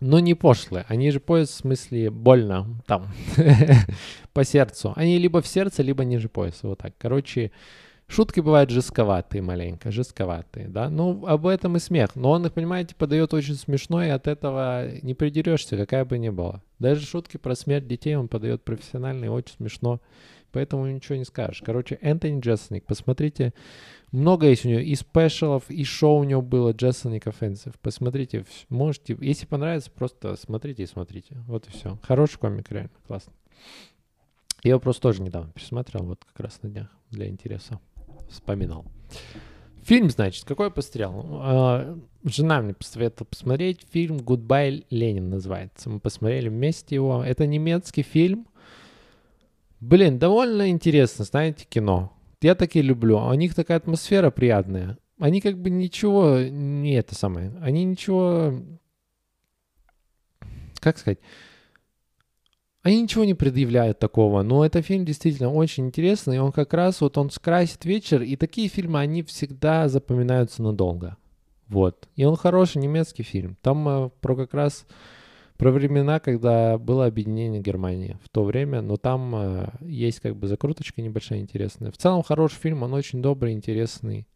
Но 0.00 0.18
не 0.20 0.34
пошлые. 0.34 0.84
Они 0.88 1.10
же 1.10 1.20
пояс 1.20 1.48
в 1.48 1.54
смысле 1.54 2.10
больно 2.10 2.66
там, 2.86 3.08
по 4.34 4.44
сердцу. 4.44 4.92
Они 4.94 5.18
либо 5.18 5.40
в 5.40 5.46
сердце, 5.46 5.82
либо 5.82 6.04
ниже 6.04 6.28
пояса. 6.28 6.68
Вот 6.68 6.78
так. 6.80 6.92
Короче, 6.98 7.50
шутки 8.06 8.40
бывают 8.40 8.68
жестковатые 8.68 9.40
маленько, 9.40 9.90
жестковатые, 9.90 10.68
да. 10.68 10.90
Ну, 10.90 11.24
об 11.26 11.46
этом 11.46 11.76
и 11.76 11.80
смех. 11.80 12.14
Но 12.14 12.32
он 12.32 12.44
их, 12.44 12.52
понимаете, 12.52 12.94
подает 12.94 13.32
очень 13.32 13.54
смешно, 13.54 14.04
и 14.04 14.08
от 14.10 14.26
этого 14.26 14.86
не 15.02 15.14
придерешься, 15.14 15.78
какая 15.78 16.04
бы 16.04 16.18
ни 16.18 16.28
была. 16.28 16.62
Даже 16.78 17.06
шутки 17.06 17.38
про 17.38 17.54
смерть 17.54 17.86
детей 17.88 18.16
он 18.16 18.28
подает 18.28 18.62
профессионально 18.64 19.24
и 19.24 19.28
очень 19.28 19.54
смешно. 19.56 20.00
Поэтому 20.52 20.86
ничего 20.86 21.16
не 21.16 21.24
скажешь. 21.24 21.62
Короче, 21.64 21.98
Энтони 22.00 22.40
Джесельник, 22.40 22.84
посмотрите. 22.84 23.52
Много 24.12 24.48
есть 24.48 24.64
у 24.64 24.68
него 24.68 24.80
и 24.80 24.94
спешалов, 24.94 25.70
и 25.70 25.84
шоу 25.84 26.20
у 26.20 26.24
него 26.24 26.42
было 26.42 26.72
Jeselnik 26.72 27.26
Offensive. 27.26 27.74
Посмотрите, 27.82 28.44
можете. 28.68 29.16
Если 29.20 29.46
понравится, 29.46 29.90
просто 29.90 30.36
смотрите 30.36 30.84
и 30.84 30.86
смотрите. 30.86 31.36
Вот 31.46 31.66
и 31.66 31.70
все. 31.70 31.98
Хороший 32.02 32.38
комик, 32.38 32.70
реально, 32.70 32.90
классно. 33.06 33.32
Я 34.62 34.70
его 34.70 34.80
просто 34.80 35.02
тоже 35.02 35.22
недавно 35.22 35.52
пересмотрел, 35.52 36.04
вот 36.04 36.24
как 36.24 36.40
раз 36.40 36.62
на 36.62 36.68
днях, 36.68 36.88
для 37.10 37.28
интереса. 37.28 37.78
Вспоминал. 38.28 38.84
Фильм, 39.84 40.10
значит, 40.10 40.44
какой 40.44 40.66
я 40.66 40.70
посмотрел? 40.70 41.24
А, 41.42 41.96
Жена 42.24 42.60
мне 42.60 42.74
посоветовала 42.74 43.28
посмотреть 43.28 43.86
фильм 43.92 44.18
«Good 44.18 44.58
Bye, 44.58 44.84
Lenin» 44.90 45.30
называется. 45.30 45.88
Мы 45.88 46.00
посмотрели 46.00 46.48
вместе 46.48 46.96
его. 46.96 47.22
Это 47.22 47.46
немецкий 47.46 48.02
фильм. 48.02 48.48
Блин, 49.80 50.18
довольно 50.18 50.70
интересно, 50.70 51.24
знаете, 51.24 51.66
кино. 51.68 52.12
Я 52.40 52.54
такие 52.54 52.82
люблю. 52.82 53.18
У 53.18 53.34
них 53.34 53.54
такая 53.54 53.78
атмосфера 53.78 54.30
приятная. 54.30 54.98
Они 55.18 55.40
как 55.40 55.58
бы 55.58 55.70
ничего, 55.70 56.40
не 56.40 56.94
это 56.94 57.14
самое, 57.14 57.52
они 57.62 57.84
ничего, 57.84 58.52
как 60.78 60.98
сказать, 60.98 61.18
они 62.82 63.02
ничего 63.02 63.24
не 63.24 63.32
предъявляют 63.32 63.98
такого, 63.98 64.42
но 64.42 64.64
это 64.64 64.82
фильм 64.82 65.06
действительно 65.06 65.50
очень 65.50 65.86
интересный, 65.86 66.38
он 66.38 66.52
как 66.52 66.74
раз, 66.74 67.00
вот 67.00 67.16
он 67.16 67.30
скрасит 67.30 67.86
вечер, 67.86 68.20
и 68.22 68.36
такие 68.36 68.68
фильмы, 68.68 69.00
они 69.00 69.22
всегда 69.22 69.88
запоминаются 69.88 70.62
надолго. 70.62 71.16
Вот. 71.68 72.08
И 72.14 72.24
он 72.24 72.36
хороший 72.36 72.78
немецкий 72.78 73.22
фильм. 73.22 73.56
Там 73.60 73.88
э, 73.88 74.10
про 74.20 74.36
как 74.36 74.54
раз 74.54 74.86
про 75.56 75.70
времена, 75.70 76.20
когда 76.20 76.78
было 76.78 77.06
объединение 77.06 77.60
Германии 77.60 78.18
в 78.22 78.28
то 78.28 78.44
время, 78.44 78.82
но 78.82 78.96
там 78.96 79.34
э, 79.34 79.68
есть 79.80 80.20
как 80.20 80.36
бы 80.36 80.48
закруточка 80.48 81.00
небольшая 81.00 81.40
интересная. 81.40 81.90
В 81.90 81.96
целом 81.96 82.22
хороший 82.22 82.56
фильм, 82.56 82.82
он 82.82 82.92
очень 82.92 83.22
добрый, 83.22 83.52
интересный. 83.52 84.26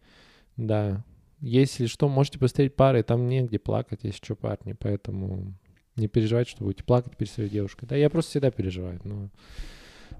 Да. 0.57 1.05
Если 1.41 1.87
что, 1.87 2.09
можете 2.09 2.39
посмотреть 2.39 2.75
пары, 2.75 3.03
там 3.03 3.27
негде 3.27 3.59
плакать, 3.59 4.01
если 4.03 4.17
что, 4.25 4.35
парни, 4.35 4.75
поэтому 4.79 5.55
не 5.97 6.09
переживайте, 6.09 6.51
что 6.53 6.65
будете 6.65 6.85
плакать 6.85 7.17
перед 7.17 7.33
своей 7.33 7.51
девушкой. 7.51 7.87
Да, 7.87 7.97
я 7.97 8.11
просто 8.11 8.31
всегда 8.31 8.51
переживаю, 8.51 9.01
но 9.05 9.31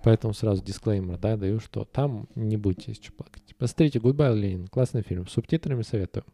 поэтому 0.03 0.35
сразу 0.35 0.63
дисклеймер, 0.63 1.19
да, 1.19 1.37
даю, 1.37 1.61
что 1.61 1.85
там 1.85 2.29
не 2.35 2.57
будете, 2.57 2.85
если 2.89 3.05
что, 3.05 3.13
плакать. 3.13 3.43
Посмотрите 3.59 4.01
«Good 4.01 4.21
Bye, 4.21 4.35
Lenin», 4.35 4.69
классный 4.69 5.03
фильм, 5.03 5.27
с 5.27 5.33
субтитрами 5.33 5.83
советую. 5.83 6.25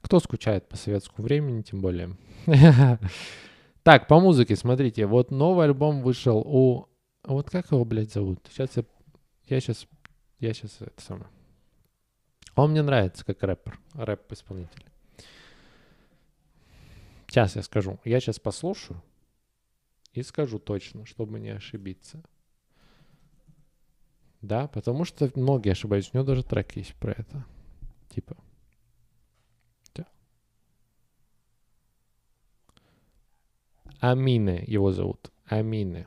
Кто 0.00 0.20
скучает 0.20 0.68
по 0.68 0.76
советскому 0.76 1.24
времени, 1.24 1.62
тем 1.62 1.80
более. 1.80 2.16
Так, 3.86 4.08
по 4.08 4.18
музыке, 4.18 4.56
смотрите, 4.56 5.06
вот 5.06 5.30
новый 5.30 5.66
альбом 5.66 6.02
вышел 6.02 6.38
у... 6.38 6.88
Вот 7.22 7.48
как 7.50 7.70
его, 7.70 7.84
блядь, 7.84 8.12
зовут? 8.12 8.40
Сейчас 8.50 8.76
я... 8.76 8.84
Я 9.44 9.60
сейчас... 9.60 9.86
Я 10.40 10.52
сейчас 10.54 10.78
это 10.80 11.00
самое... 11.00 11.30
Он 12.56 12.72
мне 12.72 12.82
нравится 12.82 13.24
как 13.24 13.40
рэпер, 13.44 13.78
рэп-исполнитель. 13.94 14.84
Сейчас 17.28 17.54
я 17.54 17.62
скажу. 17.62 18.00
Я 18.04 18.18
сейчас 18.18 18.40
послушаю, 18.40 19.00
и 20.14 20.24
скажу 20.24 20.58
точно, 20.58 21.06
чтобы 21.06 21.38
не 21.38 21.50
ошибиться. 21.50 22.24
Да, 24.42 24.66
потому 24.66 25.04
что 25.04 25.30
многие 25.36 25.70
ошибаются. 25.70 26.10
У 26.12 26.16
него 26.16 26.26
даже 26.26 26.42
трек 26.42 26.74
есть 26.74 26.96
про 26.96 27.12
это. 27.12 27.46
Типа. 28.08 28.36
Да. 29.94 30.06
Амине 34.00 34.64
его 34.66 34.92
зовут. 34.92 35.30
Амине. 35.46 36.06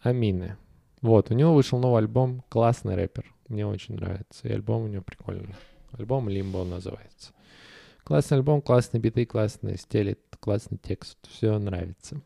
Амине. 0.00 0.56
Вот, 1.02 1.30
у 1.30 1.34
него 1.34 1.54
вышел 1.54 1.78
новый 1.78 1.98
альбом. 1.98 2.42
Классный 2.48 2.94
рэпер. 2.94 3.32
Мне 3.48 3.66
очень 3.66 3.96
нравится. 3.96 4.48
И 4.48 4.52
альбом 4.52 4.84
у 4.84 4.86
него 4.88 5.02
прикольный. 5.02 5.54
Альбом 5.92 6.28
Лимбо 6.28 6.64
называется. 6.64 7.32
Классный 8.04 8.38
альбом, 8.38 8.62
классные 8.62 9.00
биты, 9.00 9.26
классные 9.26 9.76
стили, 9.76 10.16
классный 10.40 10.78
текст. 10.78 11.18
Все 11.28 11.58
нравится. 11.58 12.20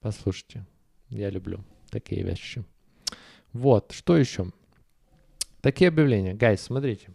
Послушайте. 0.00 0.66
Я 1.08 1.30
люблю 1.30 1.64
такие 1.90 2.22
вещи. 2.22 2.64
Вот, 3.52 3.92
что 3.92 4.16
еще? 4.16 4.52
Такие 5.60 5.88
объявления. 5.88 6.34
Гайс, 6.34 6.60
смотрите. 6.60 7.10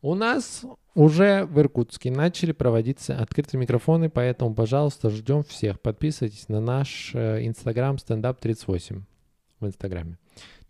У 0.00 0.14
нас 0.14 0.64
уже 0.98 1.44
в 1.44 1.60
Иркутске 1.60 2.10
начали 2.10 2.50
проводиться 2.50 3.16
открытые 3.16 3.60
микрофоны, 3.60 4.10
поэтому, 4.10 4.52
пожалуйста, 4.52 5.10
ждем 5.10 5.44
всех. 5.44 5.80
Подписывайтесь 5.80 6.48
на 6.48 6.60
наш 6.60 7.14
инстаграм 7.14 7.96
стендап38 7.96 9.02
в 9.60 9.66
инстаграме. 9.66 10.18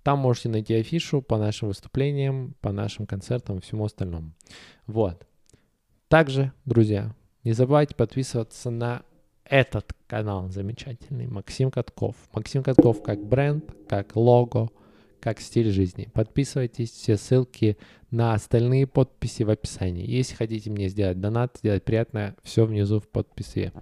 Там 0.03 0.19
можете 0.19 0.51
найти 0.51 0.75
афишу 0.75 1.23
по 1.23 1.39
нашим 1.39 1.69
выступлениям, 1.69 2.55
по 2.61 2.73
нашим 2.73 3.07
концертам 3.07 3.57
и 3.57 3.61
всему 3.63 3.87
остальному. 3.87 4.33
Вот. 4.87 5.27
Также, 6.09 6.53
друзья, 6.67 7.15
не 7.43 7.53
забывайте 7.53 7.95
подписываться 7.95 8.71
на 8.71 9.03
этот 9.45 9.95
канал 10.07 10.51
замечательный, 10.51 11.27
Максим 11.27 11.71
Катков. 11.71 12.17
Максим 12.35 12.63
Катков 12.63 13.03
как 13.03 13.25
бренд, 13.25 13.65
как 13.89 14.15
лого, 14.15 14.71
как 15.29 15.41
стиль 15.41 15.71
жизни. 15.71 16.09
Подписывайтесь, 16.15 16.91
все 16.91 17.19
ссылки 17.19 17.77
на 18.11 18.33
остальные 18.33 18.87
подписи 18.87 19.43
в 19.43 19.51
описании. 19.51 20.09
Если 20.09 20.35
хотите 20.35 20.71
мне 20.71 20.89
сделать 20.89 21.21
донат, 21.21 21.59
сделать 21.59 21.85
приятное, 21.85 22.35
все 22.43 22.65
внизу 22.65 22.99
в 23.01 23.09
подписи. 23.09 23.73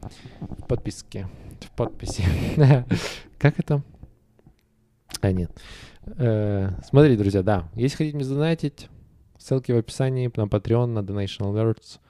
В 0.41 0.67
подписке. 0.67 1.29
В 1.61 1.71
подписи. 1.77 2.25
Как 3.39 3.61
это? 3.61 3.85
А, 5.21 5.31
нет. 5.31 5.53
Э, 6.19 6.71
смотрите, 6.85 7.17
друзья, 7.17 7.43
да. 7.45 7.69
Если 7.77 7.97
хотите 7.97 8.17
мне 8.17 8.25
задонатить, 8.25 8.89
ссылки 9.39 9.71
в 9.71 9.77
описании 9.77 10.29
на 10.35 10.49
Patreon, 10.49 10.87
на 10.87 10.99
Donation 11.01 11.53
Alerts. 11.53 12.01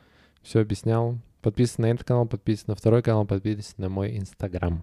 Все 0.42 0.61
объяснял. 0.61 1.18
Подписывайтесь 1.42 1.79
на 1.79 1.87
этот 1.87 2.07
канал, 2.07 2.27
подписывайтесь 2.27 2.68
на 2.68 2.75
второй 2.75 3.03
канал, 3.03 3.27
подписывайтесь 3.27 3.77
на 3.77 3.90
мой 3.90 4.16
инстаграм. 4.16 4.83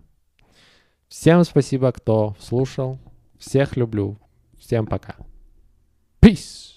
Всем 1.07 1.43
спасибо, 1.43 1.91
кто 1.91 2.35
слушал. 2.39 2.99
Всех 3.39 3.77
люблю. 3.77 4.19
Всем 4.63 4.85
пока. 4.87 5.17
Peace! 6.21 6.72